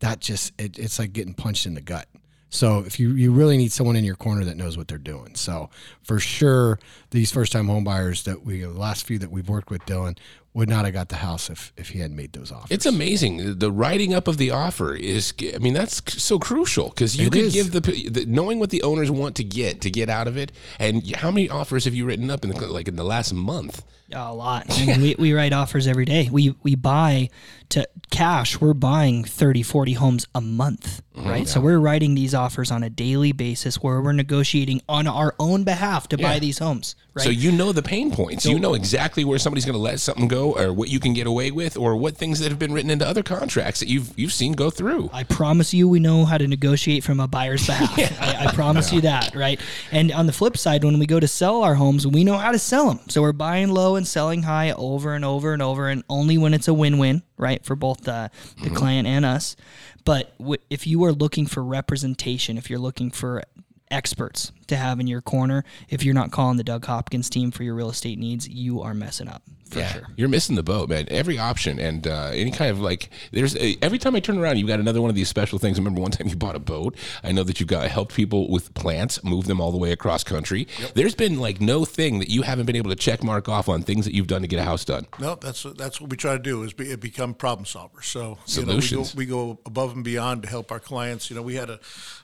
[0.00, 2.06] that just it, it's like getting punched in the gut.
[2.52, 5.34] So if you you really need someone in your corner that knows what they're doing.
[5.36, 5.70] So
[6.02, 6.78] for sure,
[7.10, 10.18] these first time homebuyers that we the last few that we've worked with, Dylan
[10.54, 12.70] would not have got the house if if he hadn't made those offers.
[12.70, 13.58] It's amazing.
[13.58, 17.32] The writing up of the offer is, I mean, that's so crucial because you It
[17.32, 17.52] could is.
[17.54, 20.52] give the, the knowing what the owners want to get to get out of it.
[20.78, 23.82] And how many offers have you written up in the, like in the last month?
[24.14, 24.66] A lot.
[24.78, 26.28] I mean, we, we write offers every day.
[26.30, 27.30] We we buy
[27.70, 28.60] to cash.
[28.60, 31.28] We're buying 30, 40 homes a month, Mm-hmm.
[31.28, 31.46] right?
[31.48, 35.62] So we're writing these offers on a daily basis where we're negotiating on our own
[35.62, 37.22] behalf to buy these homes, right?
[37.24, 38.46] So you know the pain points.
[38.46, 41.26] you know exactly where somebody's going to let something go, or what you can get
[41.26, 44.32] away with, or what things that have been written into other contracts that you've you've
[44.32, 45.10] seen go through.
[45.12, 48.20] I promise you, we know how to negotiate from a buyer's behalf.
[48.20, 49.60] I, I promise you that, right?
[49.90, 52.52] And on the flip side, when we go to sell our homes, we know how
[52.52, 53.00] to sell them.
[53.08, 56.54] So we're buying low and selling high over and over and over, and only when
[56.54, 58.74] it's a win-win, right, for both the, the mm-hmm.
[58.74, 59.56] client and us.
[60.04, 63.42] But w- if you are looking for representation, if you're looking for
[63.90, 67.62] experts to have in your corner, if you're not calling the Doug Hopkins team for
[67.62, 70.02] your real estate needs, you are messing up for yeah, sure.
[70.16, 71.06] you're missing the boat, man.
[71.08, 74.58] Every option and uh, any kind of like, there's a, every time I turn around,
[74.58, 75.78] you've got another one of these special things.
[75.78, 76.96] I remember one time you bought a boat.
[77.24, 80.22] I know that you've got helped people with plants, move them all the way across
[80.22, 80.68] country.
[80.94, 83.82] There's been like no thing that you haven't been able to check mark off on
[83.82, 85.06] things that you've done to get a house done.
[85.18, 88.04] No, that's that's what we try to do is be, become problem solvers.
[88.04, 89.14] So Solutions.
[89.14, 91.30] You know, we, go, we go above and beyond to help our clients.
[91.30, 91.80] You know, we had a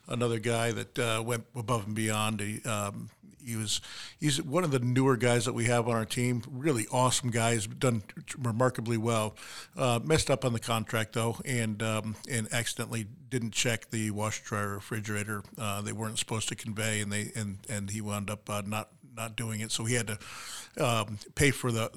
[0.08, 2.40] another guy that uh, went above and beyond.
[2.40, 3.10] He, um,
[3.48, 3.80] he was
[4.20, 6.42] he's one of the newer guys that we have on our team.
[6.50, 7.54] Really awesome guy.
[7.54, 8.02] He's done
[8.38, 9.36] remarkably well.
[9.76, 14.44] Uh, messed up on the contract though, and um, and accidentally didn't check the washer
[14.44, 15.42] dryer refrigerator.
[15.56, 18.90] Uh, they weren't supposed to convey, and they and and he wound up uh, not
[19.16, 19.72] not doing it.
[19.72, 21.90] So he had to um, pay for the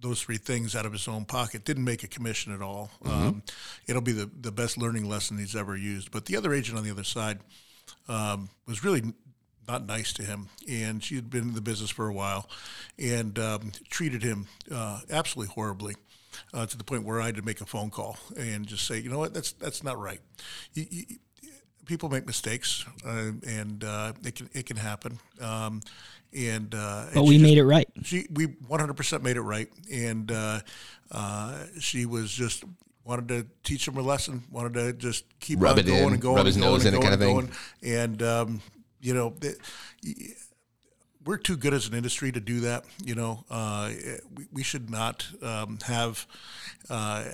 [0.00, 1.64] those three things out of his own pocket.
[1.64, 2.90] Didn't make a commission at all.
[3.04, 3.42] Um,
[3.86, 6.10] it'll be the, the best learning lesson he's ever used.
[6.10, 7.40] But the other agent on the other side
[8.08, 9.14] um, was really
[9.66, 12.48] not nice to him, and she had been in the business for a while,
[12.98, 15.94] and um, treated him uh, absolutely horribly.
[16.52, 18.98] Uh, to the point where I had to make a phone call and just say,
[18.98, 20.20] you know what, that's that's not right.
[20.74, 21.04] You, you,
[21.86, 25.18] people make mistakes, uh, and uh, it can it can happen.
[25.40, 25.80] Um,
[26.36, 27.88] and uh, But we made it right.
[28.02, 30.60] she we 100% made it right and uh,
[31.10, 32.64] uh, she was just
[33.04, 36.12] wanted to teach him a lesson wanted to just keep Rub on it going in,
[36.14, 37.48] and going rub his and going nose and in it going kind of and
[37.82, 37.96] going.
[37.96, 38.62] and um,
[39.00, 39.34] you know
[41.24, 42.84] we're too good as an industry to do that.
[43.04, 43.90] You know, uh,
[44.36, 46.24] we, we should not um, have
[46.88, 47.24] uh,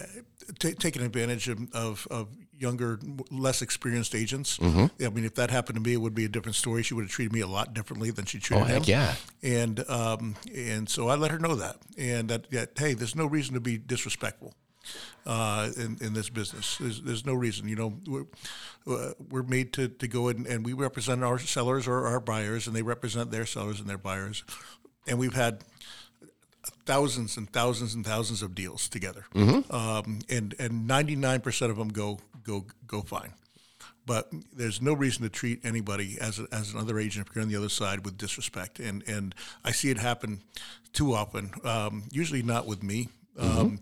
[0.58, 2.98] ta taken advantage of, of, of younger,
[3.30, 4.56] less experienced agents.
[4.58, 5.04] Mm-hmm.
[5.04, 6.82] I mean, if that happened to me, it would be a different story.
[6.82, 8.90] She would have treated me a lot differently than she treated Oh, heck him.
[8.90, 9.14] yeah.
[9.42, 13.26] And um, and so I let her know that, and that, that hey, there's no
[13.26, 14.54] reason to be disrespectful.
[15.26, 16.78] Uh, in, in this business.
[16.78, 17.68] There's, there's no reason.
[17.68, 18.26] You know, we're,
[18.86, 22.66] uh, we're made to, to go in and we represent our sellers or our buyers,
[22.66, 24.44] and they represent their sellers and their buyers.
[25.06, 25.64] And we've had
[26.86, 29.24] thousands and thousands and thousands of deals together,
[29.70, 33.32] um, and and ninety nine percent of them go go go fine.
[34.04, 37.48] But there's no reason to treat anybody as a, as another agent if you're on
[37.48, 40.42] the other side with disrespect, and and I see it happen
[40.92, 41.52] too often.
[41.64, 43.08] Um, usually not with me.
[43.38, 43.80] Um,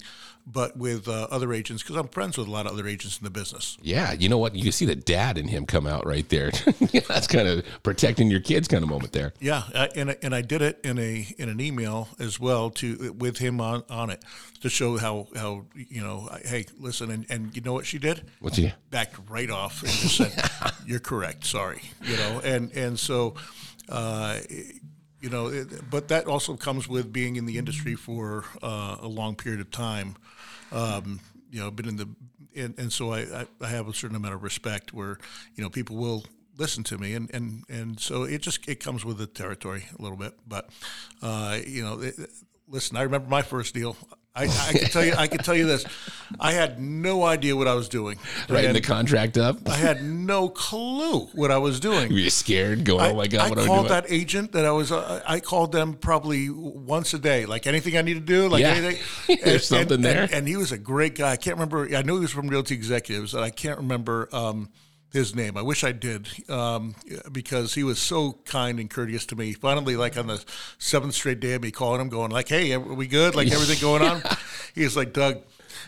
[0.52, 3.24] But with uh, other agents, because I'm friends with a lot of other agents in
[3.24, 3.78] the business.
[3.82, 4.54] Yeah, you know what?
[4.56, 6.50] You see the dad in him come out right there.
[7.08, 9.32] That's kind of protecting your kids kind of moment there.
[9.40, 12.70] Yeah, I, and I- and I did it in a in an email as well
[12.70, 14.24] to with him on, on it
[14.62, 17.98] to show how how you know I- hey listen and, and you know what she
[17.98, 18.72] did What's he?
[18.90, 20.32] backed right off and just said
[20.86, 23.34] you're correct sorry you know and and so
[23.88, 24.38] uh,
[25.20, 29.08] you know it, but that also comes with being in the industry for uh, a
[29.08, 30.16] long period of time
[30.72, 32.08] um, you know been in the
[32.56, 35.18] and, and so I, I, have a certain amount of respect where
[35.54, 36.24] you know people will
[36.58, 40.02] listen to me and, and, and so it just it comes with the territory a
[40.02, 40.68] little bit but
[41.22, 42.14] uh, you know it,
[42.68, 43.96] listen I remember my first deal
[44.34, 45.84] I, I can tell you I can tell you this
[46.38, 48.18] I had no idea what I was doing
[48.48, 49.68] Writing the contract up.
[49.68, 52.84] I had no clue what I was doing Were you scared?
[52.84, 54.92] Going, oh my god, what I what I called that agent that I was.
[54.92, 58.62] Uh, I called them probably once a day, like anything I need to do, like
[58.62, 58.68] Yeah.
[58.68, 59.38] anything.
[59.44, 60.22] There's something and, there.
[60.22, 61.32] And, and he was a great guy.
[61.32, 61.94] I can't remember.
[61.94, 64.70] I knew he was from Realty Executives, and I can't remember um,
[65.12, 65.56] his name.
[65.56, 66.94] I wish I did, um,
[67.30, 69.52] because he was so kind and courteous to me.
[69.52, 70.44] Finally, like on the
[70.78, 73.34] seventh straight day of me calling him, going like, "Hey, are we good?
[73.34, 74.22] Like everything going on?"
[74.74, 75.42] He's like, "Doug."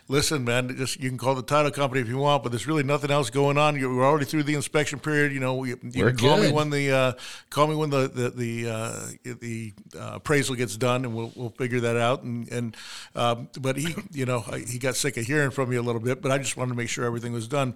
[0.08, 0.74] Listen, man.
[0.76, 3.30] Just you can call the title company if you want, but there's really nothing else
[3.30, 3.78] going on.
[3.78, 5.32] You- We're already through the inspection period.
[5.32, 7.12] You know, you, you can call me when the uh,
[7.50, 9.06] call me when the the the, uh,
[9.40, 12.22] the uh, appraisal gets done, and we'll we'll figure that out.
[12.22, 12.76] And and
[13.14, 16.20] um, but he, you know, he got sick of hearing from me a little bit,
[16.22, 17.74] but I just wanted to make sure everything was done.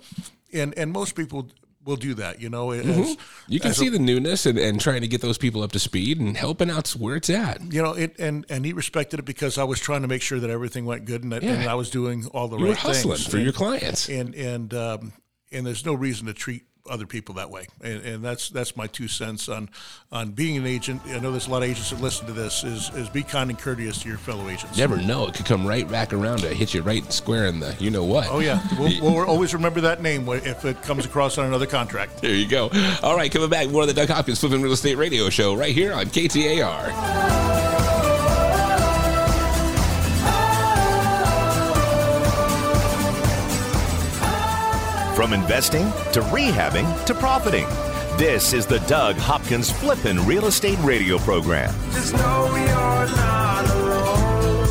[0.53, 1.49] And and most people
[1.87, 2.69] will do that, you know.
[2.69, 3.13] Mm-hmm.
[3.49, 5.73] You can as a- see the newness and, and trying to get those people up
[5.73, 7.61] to speed and helping out where it's at.
[7.73, 10.41] you know, it, and and he respected it because I was trying to make sure
[10.41, 12.75] that everything went good and that and I was doing all the You right were
[12.75, 14.09] hustling things for And- your clients.
[14.09, 15.13] and and um,
[15.53, 17.67] and there's no reason to treat other people that way.
[17.83, 19.69] And, and that's that's my two cents on
[20.13, 21.03] on being an agent.
[21.07, 22.65] I know there's a lot of agents that listen to this.
[22.65, 24.77] Is is be kind and courteous to your fellow agents.
[24.79, 25.27] Never know.
[25.27, 28.05] It could come right back around to hit you right square in the you know
[28.05, 28.29] what.
[28.31, 32.23] Oh yeah, we'll, we'll always remember that name if it comes across on another contract.
[32.23, 32.71] There you go.
[33.03, 35.75] All right, coming back, more of the Doug Hopkins Flipping Real Estate Radio Show right
[35.75, 37.66] here on KTAR.
[45.17, 47.67] From investing to rehabbing to profiting.
[48.19, 51.75] This is the Doug Hopkins Flippin' Real Estate Radio Program.
[51.91, 54.67] Just know you're not alone.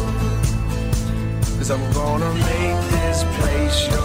[1.58, 4.05] Cause I'm gonna make this place your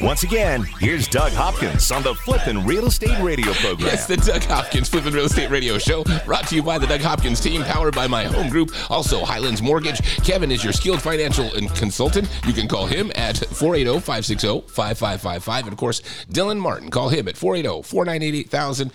[0.00, 3.88] Once again, here's Doug Hopkins on the Flippin' Real Estate Radio program.
[3.88, 7.00] Yes, the Doug Hopkins Flippin' Real Estate Radio Show, brought to you by the Doug
[7.00, 10.02] Hopkins team, powered by my home group, also Highlands Mortgage.
[10.22, 12.28] Kevin is your skilled financial and consultant.
[12.46, 15.64] You can call him at 480 560 5555.
[15.64, 18.92] And of course, Dylan Martin, call him at 480 498 8000.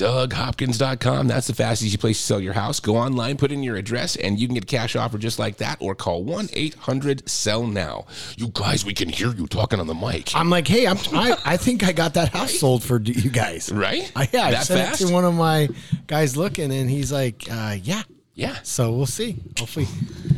[0.00, 1.28] DougHopkins.com.
[1.28, 2.80] That's the fastest place to sell your house.
[2.80, 5.58] Go online, put in your address, and you can get a cash offer just like
[5.58, 8.06] that, or call 1 800 Sell Now.
[8.36, 10.34] You guys, we can hear you talking on the mic.
[10.34, 13.70] I'm like, hey, I'm, I, I think I got that house sold for you guys.
[13.70, 14.10] Right?
[14.16, 15.00] I, yeah, I That sent fast?
[15.02, 15.68] it to one of my
[16.06, 18.02] guys looking, and he's like, uh, yeah.
[18.40, 18.56] Yeah.
[18.62, 19.36] So we'll see.
[19.58, 19.86] Hopefully,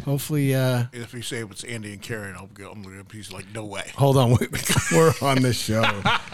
[0.05, 0.55] hopefully.
[0.55, 2.71] Uh, If you say it's Andy and Karen, I'll go.
[2.73, 3.05] I'm gonna.
[3.13, 3.91] He's like, no way.
[3.97, 4.31] hold on,
[4.93, 5.85] we're on the show.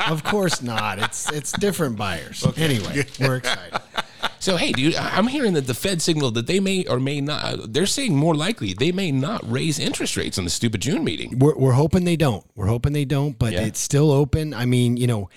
[0.06, 0.98] of course not.
[0.98, 2.44] It's it's different buyers.
[2.56, 3.80] Anyway, we're excited.
[4.40, 7.20] So, hey, dude, I- I'm hearing that the Fed signaled that they may or may
[7.20, 11.02] not, they're saying more likely they may not raise interest rates in the stupid June
[11.04, 11.38] meeting.
[11.38, 12.44] We're, we're hoping they don't.
[12.54, 13.62] We're hoping they don't, but Yeah.
[13.66, 14.54] it's still open.
[14.54, 15.28] I mean, you know,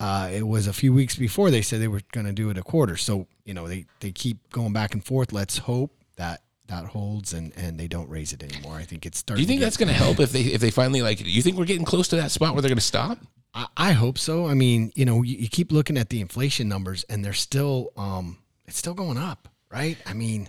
[0.00, 2.58] uh, it was a few weeks before they said they were going to do it
[2.58, 2.96] a quarter.
[2.96, 5.32] So, you know, they, they keep going back and forth.
[5.32, 8.76] Let's hope that that holds and, and they don't raise it anymore.
[8.76, 9.34] I think it's starting.
[9.34, 9.36] To.
[9.38, 11.18] Do you think to that's going to help if they if they finally like?
[11.18, 13.18] Do you think we're getting close to that spot where they're going to stop?
[13.52, 14.46] I, I hope so.
[14.46, 17.90] I mean, you know, you, you keep looking at the inflation numbers and they're still,
[17.96, 19.98] um, it's still going up, right?
[20.06, 20.48] I mean,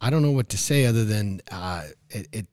[0.00, 2.46] I don't know what to say other than uh, it, it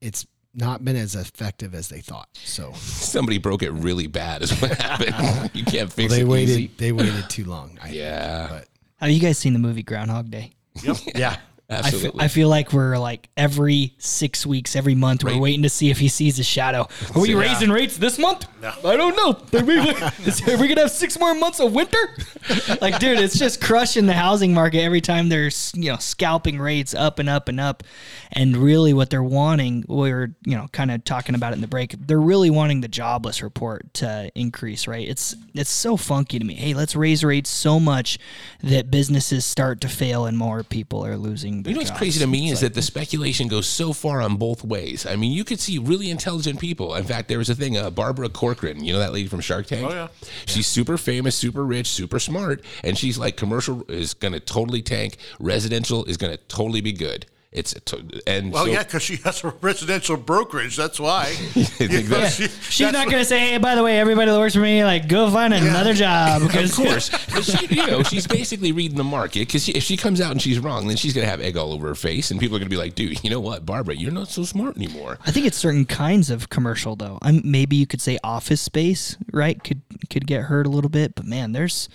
[0.00, 2.28] it's not been as effective as they thought.
[2.34, 5.50] So Somebody broke it really bad, is what happened.
[5.54, 6.50] you can't fix they it waited.
[6.50, 6.70] easy.
[6.76, 7.78] They waited too long.
[7.82, 8.68] I, Yeah, but
[9.00, 10.52] Have you guys seen the movie Groundhog Day?
[11.14, 11.38] yeah,
[11.70, 12.20] I feel, absolutely.
[12.24, 15.40] I feel like we're like every six weeks, every month, we're Right.
[15.40, 16.88] waiting to see if he sees a shadow.
[17.14, 18.46] Are we raising rates this month?
[18.84, 19.58] I don't know.
[19.58, 19.78] Are we,
[20.26, 21.98] is- are we gonna have six more months of winter?
[22.80, 26.92] like, dude, it's just crushing the housing market every time they're you know scalping rates
[26.94, 27.84] up and up and up.
[28.32, 31.60] And really, what they're wanting, we were you know kind of talking about it in
[31.60, 31.94] the break.
[32.06, 35.06] They're really wanting the jobless report to increase, right?
[35.08, 36.54] It's it's so funky to me.
[36.54, 38.18] Hey, let's raise rates so much
[38.62, 41.59] that businesses start to fail and more people are losing.
[41.66, 44.36] You know what's crazy to me It's is that the speculation goes so far on
[44.36, 45.06] both ways.
[45.06, 46.94] I mean, you could see really intelligent people.
[46.94, 49.66] In fact, there was a thing, uh, Barbara Corcoran, you know that lady from Shark
[49.66, 49.86] Tank?
[49.88, 50.08] Oh, yeah.
[50.46, 52.64] She's super famous, super rich, super smart.
[52.84, 56.92] And she's like, commercial is going to totally tank, residential is going to totally be
[56.92, 57.26] good.
[57.52, 60.76] It's a to- and Well, so, yeah, because she has a residential brokerage.
[60.76, 61.24] That's why.
[61.34, 63.98] think You know, that- she- She's that's not going to say, hey, by the way,
[63.98, 66.42] everybody that works for me, like, go find another job.
[66.42, 69.96] Because Of course, but she, you know, she's basically reading the market because if she
[69.96, 72.38] comes out and she's wrong, then she's gonna have egg all over her face, and
[72.38, 75.18] people are gonna be like, "Dude, you know what, Barbara, you're not so smart anymore."
[75.26, 77.18] I think it's certain kinds of commercial, though.
[77.20, 79.62] I'm, maybe you could say office space, right?
[79.64, 81.88] Could could get hurt a little bit, but man, there's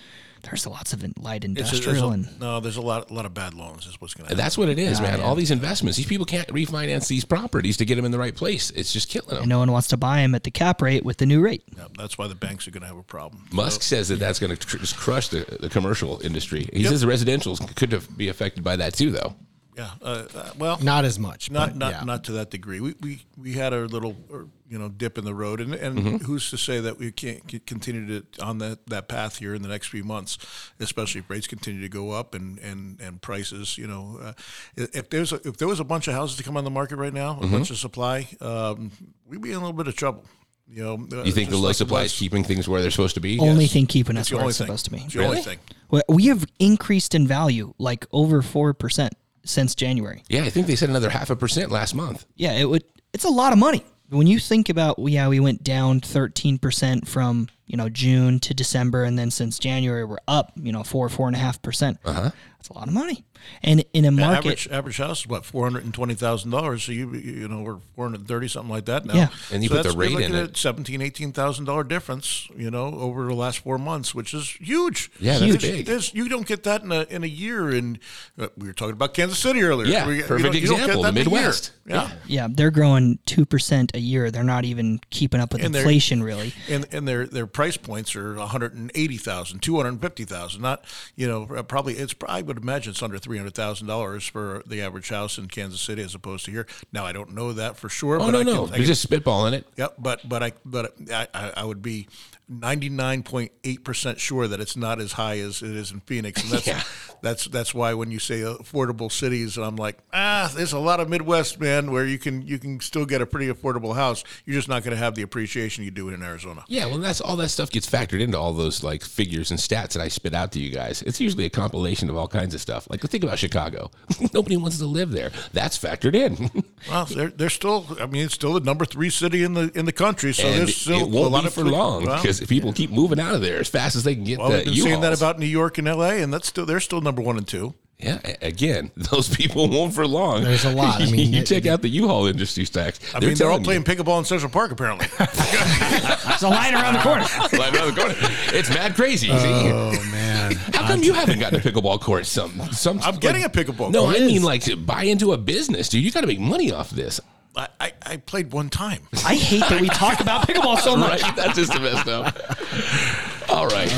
[0.46, 3.10] there's lots of in- light It's a- there's industrial a- and no, there's a lot,
[3.10, 3.86] a lot of bad loans.
[3.86, 4.36] Is what's going to happen.
[4.38, 5.20] That's what it is, man.
[5.20, 8.34] All these investments, these people can't refinance these properties to get them in the right
[8.34, 8.70] place.
[8.70, 9.38] It's just killing them.
[9.40, 11.62] and no one wants to buy them at the cap rate with the new rate.
[11.76, 13.42] Yeah, that's why the banks are going to have a problem.
[13.52, 16.68] Musk says that that's going to tr- just crush the, the commercial industry.
[16.72, 19.34] He says the residentials could have- be affected by that too, though.
[19.76, 19.90] Yeah.
[20.00, 21.50] Uh, uh, well, not as much.
[21.50, 22.04] not but not yeah.
[22.04, 22.80] not to that degree.
[22.80, 25.98] We we, we had our little uh, you know dip in the road, and, and
[25.98, 26.16] Mm-hmm.
[26.24, 29.68] who's to say that we can't continue to on that, that path here in the
[29.68, 30.38] next few months,
[30.80, 33.76] especially if rates continue to go up and and, and prices.
[33.76, 34.32] You know, uh,
[34.76, 36.96] if there's a, if there was a bunch of houses to come on the market
[36.96, 37.52] right now, a Mm-hmm.
[37.52, 38.90] bunch of supply, um,
[39.26, 40.24] we'd be in a little bit of trouble.
[40.68, 43.14] You know, uh, You think the low supply was- is keeping things where they're supposed
[43.14, 43.38] to be?
[43.38, 44.66] Only thing keeping us the where only it's thing.
[44.66, 44.96] supposed to be.
[44.98, 45.42] It's the only Really?
[45.44, 45.58] thing.
[45.90, 49.12] Well, We have increased in value like over four percent
[49.48, 50.22] since January.
[50.28, 52.26] Yeah, I think they said another half a percent last month.
[52.36, 52.84] Yeah, it would.
[53.12, 54.98] It's a lot of money when you think about.
[54.98, 59.58] Yeah, we went down thirteen percent from you know June to December, and then since
[59.58, 61.98] January we're up you know four four and a half percent.
[62.04, 62.30] Uh huh.
[62.58, 63.24] That's a lot of money,
[63.62, 64.38] and in a market.
[64.38, 66.84] Average average house is what four hundred and twenty thousand dollars.
[66.84, 69.14] So you you know we're four hundred thirty something like that now.
[69.14, 69.28] Yeah.
[69.52, 70.50] And you So put the that's- rate you're in looking it.
[70.50, 72.48] at seventeen eighteen thousand dollar difference.
[72.56, 75.10] You know over the last four months, which is huge.
[75.20, 75.86] Yeah, that's There's- big.
[75.86, 77.70] there's- you don't get that in a in a year.
[77.70, 77.98] And
[78.38, 79.86] uh, we were talking about Kansas City earlier.
[79.88, 81.38] Yeah, We- you perfect don't- you don't get example, that the in a year.
[81.40, 81.72] Midwest.
[81.88, 82.10] Yeah.
[82.26, 84.30] yeah, they're growing two percent a year.
[84.32, 86.52] They're not even keeping up with And inflation, really.
[86.68, 90.60] And and they're they're price points are 180,000, 250,000.
[90.60, 90.84] Not,
[91.14, 92.14] you know, uh, probably it's.
[92.28, 95.80] I would imagine it's under three hundred thousand dollars for the average house in Kansas
[95.80, 96.64] City as opposed to here.
[96.92, 98.20] Now I don't know that for sure.
[98.20, 99.66] Oh but no, I no, Can, you're just spitballing it.
[99.76, 102.06] Yep, but but I but I, I, I would be
[102.48, 106.00] ninety nine point eight percent sure that it's not as high as it is in
[106.00, 106.82] Phoenix, and that's Yeah.
[107.22, 111.08] that's that's why when you say affordable cities, I'm like, ah, there's a lot of
[111.08, 114.22] Midwest man where you can you can still get a pretty affordable house.
[114.44, 116.64] You're just not going to have the appreciation you do in Arizona.
[116.68, 119.92] Yeah, well, that's all that stuff gets factored into all those like figures and stats
[119.94, 121.02] that I spit out to you guys.
[121.02, 122.88] It's usually a compilation of all kinds of stuff.
[122.90, 123.90] Like think about Chicago.
[124.34, 125.30] Nobody wants to live there.
[125.52, 126.50] That's factored in.
[126.88, 127.84] Well, they're they're still.
[128.00, 130.32] I mean, it's still the number three city in the in the country.
[130.32, 132.04] So and there's still it won't a lot be of for long
[132.38, 134.56] because people keep moving out of there as fast as they can get well, the
[134.58, 136.22] we've been saying that about New York and L.A.
[136.22, 137.74] and that's still they're still number one and two.
[137.98, 140.44] Yeah, again, those people won't for long.
[140.44, 141.00] There's a lot.
[141.00, 143.00] I mean, you it- check out the U-Haul industry stacks.
[143.14, 145.06] I mean, they're all playing pickleball in Central Park apparently.
[145.18, 147.24] it's a line around the corner.
[147.52, 148.14] Right around the corner.
[148.52, 149.28] It's mad crazy.
[149.30, 150.52] Oh man.
[150.74, 152.26] How come you haven't gotten a pickleball court?
[152.26, 153.00] Some, some.
[153.00, 154.16] I'm getting a pickleball No, court.
[154.16, 156.04] I mean like to buy into a business, dude.
[156.04, 157.18] You got to make money off this.
[157.56, 159.02] I, I, I played one time.
[159.26, 161.22] I hate that we talk about pickleball so much.
[161.26, 161.36] Right?
[161.36, 163.50] That's just the best up.
[163.50, 163.90] All right.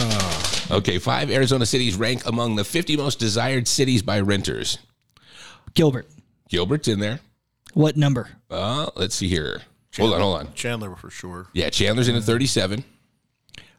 [0.70, 4.78] Okay, five Arizona cities rank among the 50 most desired cities by renters.
[5.74, 6.06] Gilbert,
[6.48, 7.20] Gilbert's in there.
[7.74, 8.28] what number?
[8.50, 9.62] Uh, let's see here.
[9.96, 10.52] Hold on, hold on.
[10.54, 11.48] Chandler for sure.
[11.52, 12.84] Yeah, Chandler's in at 37.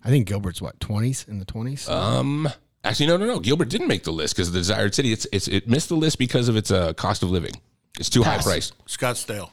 [0.03, 1.87] I think Gilbert's what twenties in the twenties.
[1.89, 2.49] Um,
[2.83, 3.39] actually, no, no, no.
[3.39, 5.11] Gilbert didn't make the list because of the desired city.
[5.11, 7.53] It's, it's it missed the list because of its uh, cost of living.
[7.99, 8.45] It's too high Pass.
[8.45, 8.85] priced.
[8.85, 9.51] Scottsdale.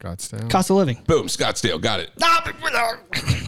[0.00, 0.50] Scottsdale.
[0.50, 0.98] Cost of living.
[1.06, 2.10] Boom, Scottsdale, got it.
[2.16, 2.52] That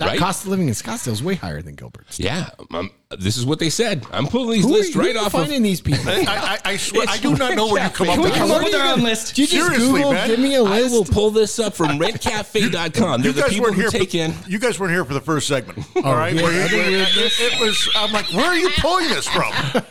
[0.01, 0.19] Right?
[0.19, 2.19] cost of living in Scottsdale is way higher than Gilbert's.
[2.21, 4.05] Yeah, um, this is what they said.
[4.13, 5.41] I'm pulling these Who are, lists who are right you off of.
[5.43, 6.05] finding these people?
[6.09, 8.39] I, I, I swear, I do not know where you come up Can we with
[8.39, 8.59] come this.
[8.59, 9.35] up with our own list?
[9.35, 10.13] Did you just Seriously, Google?
[10.13, 10.29] man.
[10.29, 10.93] Give me a I list.
[10.95, 13.23] will pull this up from rentcafe.com.
[13.23, 13.91] They're You the guys people weren't who here.
[13.91, 14.35] take For, in.
[14.47, 15.87] you guys weren't here for the first segment.
[16.05, 17.89] All right, yeah, Where you- I think we where- it, it was.
[17.97, 19.53] I'm like, where are you pulling this from?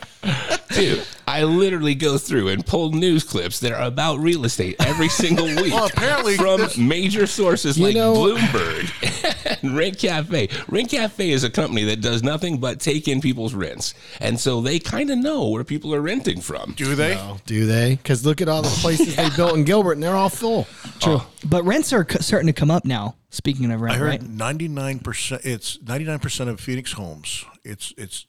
[0.74, 5.08] Dude, I literally go through and pull news clips that are about real estate every
[5.08, 5.72] single week.
[5.72, 10.48] Well, apparently from this- major sources like know- Bloomberg and Rent Cafe.
[10.68, 14.60] Rent Cafe is a company that does nothing but take in people's rents, and so
[14.60, 16.72] they kind of know where people are renting from.
[16.76, 17.16] Do they?
[17.16, 17.94] Oh, do they?
[17.96, 20.66] Because look at all the places they built in Gilbert, and they're all full.
[21.00, 21.22] True.
[21.44, 23.16] But rents are c- starting to come up now.
[23.30, 25.42] Speaking of rent, I heard 99 percent.
[25.44, 27.44] It's 99 percent of Phoenix homes.
[27.64, 28.26] It's it's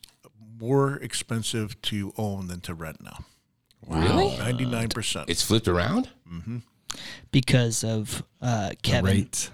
[0.60, 3.26] more expensive to own than to rent now.
[3.88, 4.36] Really?
[4.38, 5.30] 99 percent.
[5.30, 6.10] It's flipped around.
[7.32, 9.04] Because of uh, Kevin.
[9.04, 9.50] Great.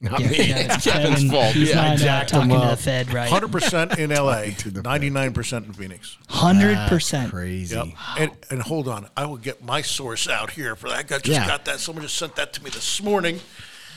[0.00, 0.36] Not Yeah, me.
[0.36, 1.54] Kevin- It's Kevin's fault.
[1.54, 2.78] He's Yeah, not uh, jacked talking him to the up.
[2.78, 3.30] Fed, right?
[3.30, 4.54] 100 percent in L.A.
[4.84, 6.16] 99 percent in Phoenix.
[6.28, 7.30] Hundred percent.
[7.32, 7.74] Crazy.
[7.74, 7.86] Yep.
[8.18, 10.98] And, and hold on, I will get my source out here for that.
[10.98, 11.46] I got, just Yeah.
[11.46, 11.80] got that.
[11.80, 13.40] Someone just sent that to me this morning.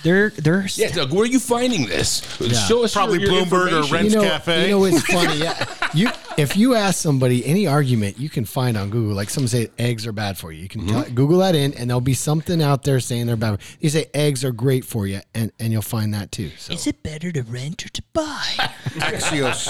[0.04, 2.22] They're they're Yeah, Doug, where are you finding this?
[2.68, 3.92] Show us Probably your, your Bloomberg or information.
[3.94, 4.64] Rent- You know, Cafe.
[4.64, 5.40] you know what's funny?
[5.44, 9.48] Yeah, you if you ask somebody any argument you can find on Google, like some
[9.48, 11.02] say eggs are bad for you, you can Mm-hmm.
[11.04, 13.60] t- Google that in, and there'll be something out there saying they're bad.
[13.82, 16.52] You say eggs are great for you, and and you'll find that too.
[16.58, 18.46] So Is it better to rent or to buy?
[19.00, 19.68] Axios.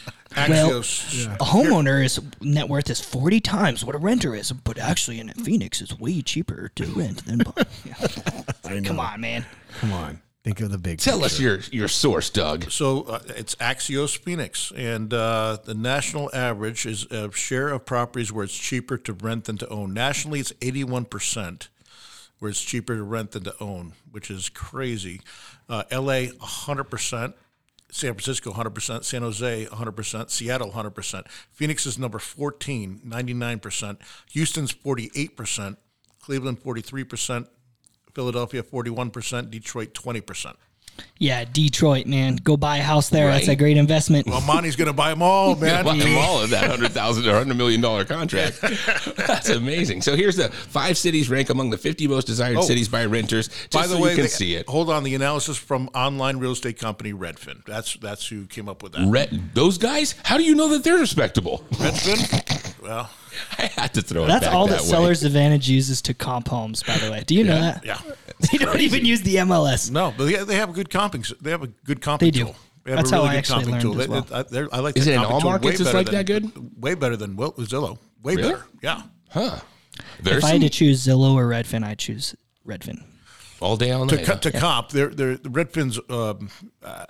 [0.48, 1.26] Well, Axios.
[1.26, 5.80] a homeowner's net worth is forty times what a renter is, but actually in Phoenix
[5.80, 7.64] it's way cheaper to rent than buy.
[8.84, 9.44] Come on, man.
[9.80, 10.98] come on, think of the big.
[10.98, 12.70] Tell us your your source, Doug.
[12.70, 18.32] So uh, it's Axios Phoenix, and uh, the national average is a share of properties
[18.32, 19.92] where it's cheaper to rent than to own.
[19.92, 21.68] Nationally, it's eighty-one percent,
[22.38, 25.20] where it's cheaper to rent than to own, which is crazy.
[25.68, 26.30] Uh, L.A.
[26.40, 27.34] hundred percent.
[27.92, 31.28] San Francisco 100%, San Jose 100%, Seattle 100%.
[31.50, 33.98] Phoenix is number 14, 99%.
[34.30, 35.76] Houston's 48%,
[36.20, 37.48] Cleveland 43%,
[38.14, 40.54] Philadelphia 41%, Detroit 20%.
[41.18, 43.28] Yeah, Detroit, man, go buy a house there.
[43.30, 44.26] That's a great investment.
[44.26, 45.82] Well, Monty's going to buy them all, man.
[45.82, 48.60] Buy them all of that hundred thousand or hundred million dollar contract.
[49.16, 50.02] That's amazing.
[50.02, 52.62] So here's the five cities rank among the fifty most desired Oh.
[52.62, 53.48] cities by renters.
[53.48, 54.68] Just By the so way, you can they- see it.
[54.68, 57.64] Hold on, the analysis from online real estate company Redfin.
[57.64, 59.06] That's that's who came up with that.
[59.08, 61.64] Red, those guys, how do you know that they're respectable?
[61.72, 62.56] Redfin.
[62.82, 63.10] Well,
[63.58, 64.84] I had to throw it That's back all that that.
[64.86, 66.82] Sellers Advantage uses to comp homes.
[66.82, 67.84] By the way, do you know that?
[67.84, 67.98] yeah.
[68.52, 69.90] They don't even use the MLS.
[69.90, 71.30] No, but they, they have a good comping.
[71.42, 72.44] They have a good comping They do.
[72.44, 72.56] tool.
[72.84, 73.92] They have That's a how really I good actually comping learned tool.
[74.00, 74.22] as They- well.
[74.22, 75.94] they- I, they're- I like Is their it in comping all tool markets way it's
[75.94, 76.82] like than- that good?
[76.82, 77.98] Way better than Will- Zillow.
[78.22, 78.52] Way Really?
[78.52, 78.64] better.
[78.82, 79.02] Yeah.
[79.30, 79.58] Huh.
[80.22, 82.34] There's If I had to choose Zillow or Redfin, I'd choose
[82.66, 83.02] Redfin.
[83.60, 84.24] all day, all To, night.
[84.24, 86.48] co- to comp, they're, they're, Redfin's um,
[86.82, 87.04] uh,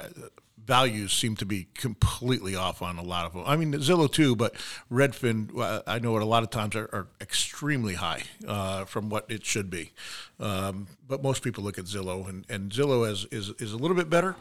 [0.67, 3.45] values seem to be completely off on a lot of them.
[3.47, 4.55] I mean, Zillow too, but
[4.91, 9.31] Redfin, I know it a lot of times are, are extremely high uh, from what
[9.31, 9.93] it should be.
[10.39, 13.97] Um, but most people look at Zillow, and, and Zillow is, is, is a little
[13.97, 14.37] bit better.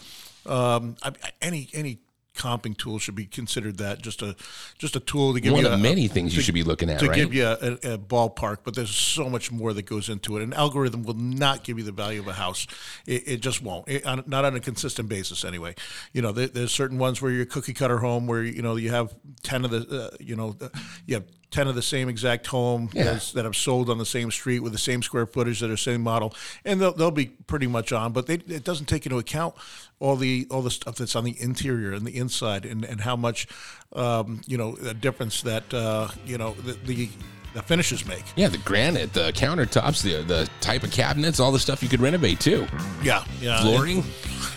[0.45, 1.11] Um, I,
[1.41, 1.99] any any
[2.39, 4.35] comping tool should be considered that just a
[4.77, 6.89] just a tool to give One you of a, many things you should be looking
[6.89, 7.15] at, to right?
[7.15, 10.43] give you a, a, ballpark, but there's so much more that goes into it.
[10.43, 12.65] An algorithm will not give you the value of a house;
[13.05, 13.87] it, it just won't.
[13.89, 15.75] It, on, not on a consistent basis, anyway.
[16.13, 18.89] You know, there, there's certain ones where you're cookie cutter home where you know you
[18.91, 19.13] have
[19.43, 20.71] ten of the, uh, you know, the,
[21.05, 21.25] you have.
[21.51, 23.05] 10 of the same exact home Yeah.
[23.05, 25.77] that's- that have sold on the same street with the same square footage that are
[25.77, 26.33] same model
[26.65, 29.55] and they'll, they'll be pretty much on but they, it doesn't take into account
[29.99, 33.15] all the all the stuff that's on the interior and the inside and, and how
[33.15, 33.47] much
[33.93, 37.09] um, you know the difference that uh, you know the, the
[37.55, 41.57] the finishes make yeah, the granite, the countertops, the the type of cabinets, all the
[41.57, 42.67] stuff you could renovate too.
[43.01, 43.61] Yeah, yeah.
[43.63, 44.03] Flooring.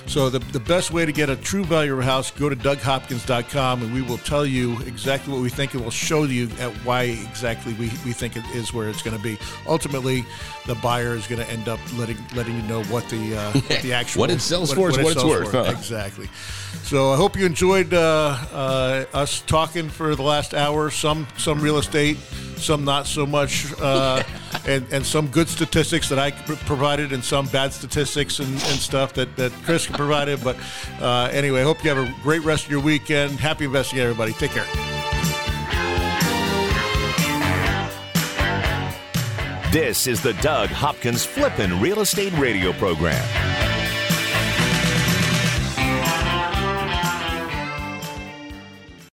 [0.06, 2.56] So the, the best way to get a true value of a house, go to
[2.56, 6.70] DougHopkins.com and we will tell you exactly what we think and we'll show you at
[6.84, 9.38] why exactly we, we think it is where it's going to be.
[9.66, 10.24] Ultimately,
[10.66, 13.82] the buyer is going to end up letting letting you know what the uh, what
[13.82, 15.72] the actual What it sells for is what it's worth, huh?
[15.82, 16.28] Exactly.
[16.84, 20.90] So I hope you enjoyed uh, uh, us talking for the last hour.
[20.90, 22.18] Some some real estate,
[22.56, 24.22] some not so much, uh,
[24.66, 29.12] and and some good statistics that I provided, and some bad statistics and, and stuff
[29.14, 30.42] that that Chris provided.
[30.42, 30.56] But
[31.00, 33.38] uh, anyway, hope you have a great rest of your weekend.
[33.40, 34.32] Happy investing, everybody.
[34.32, 34.66] Take care.
[39.72, 43.71] This is the Doug Hopkins Flippin' Real Estate Radio Program.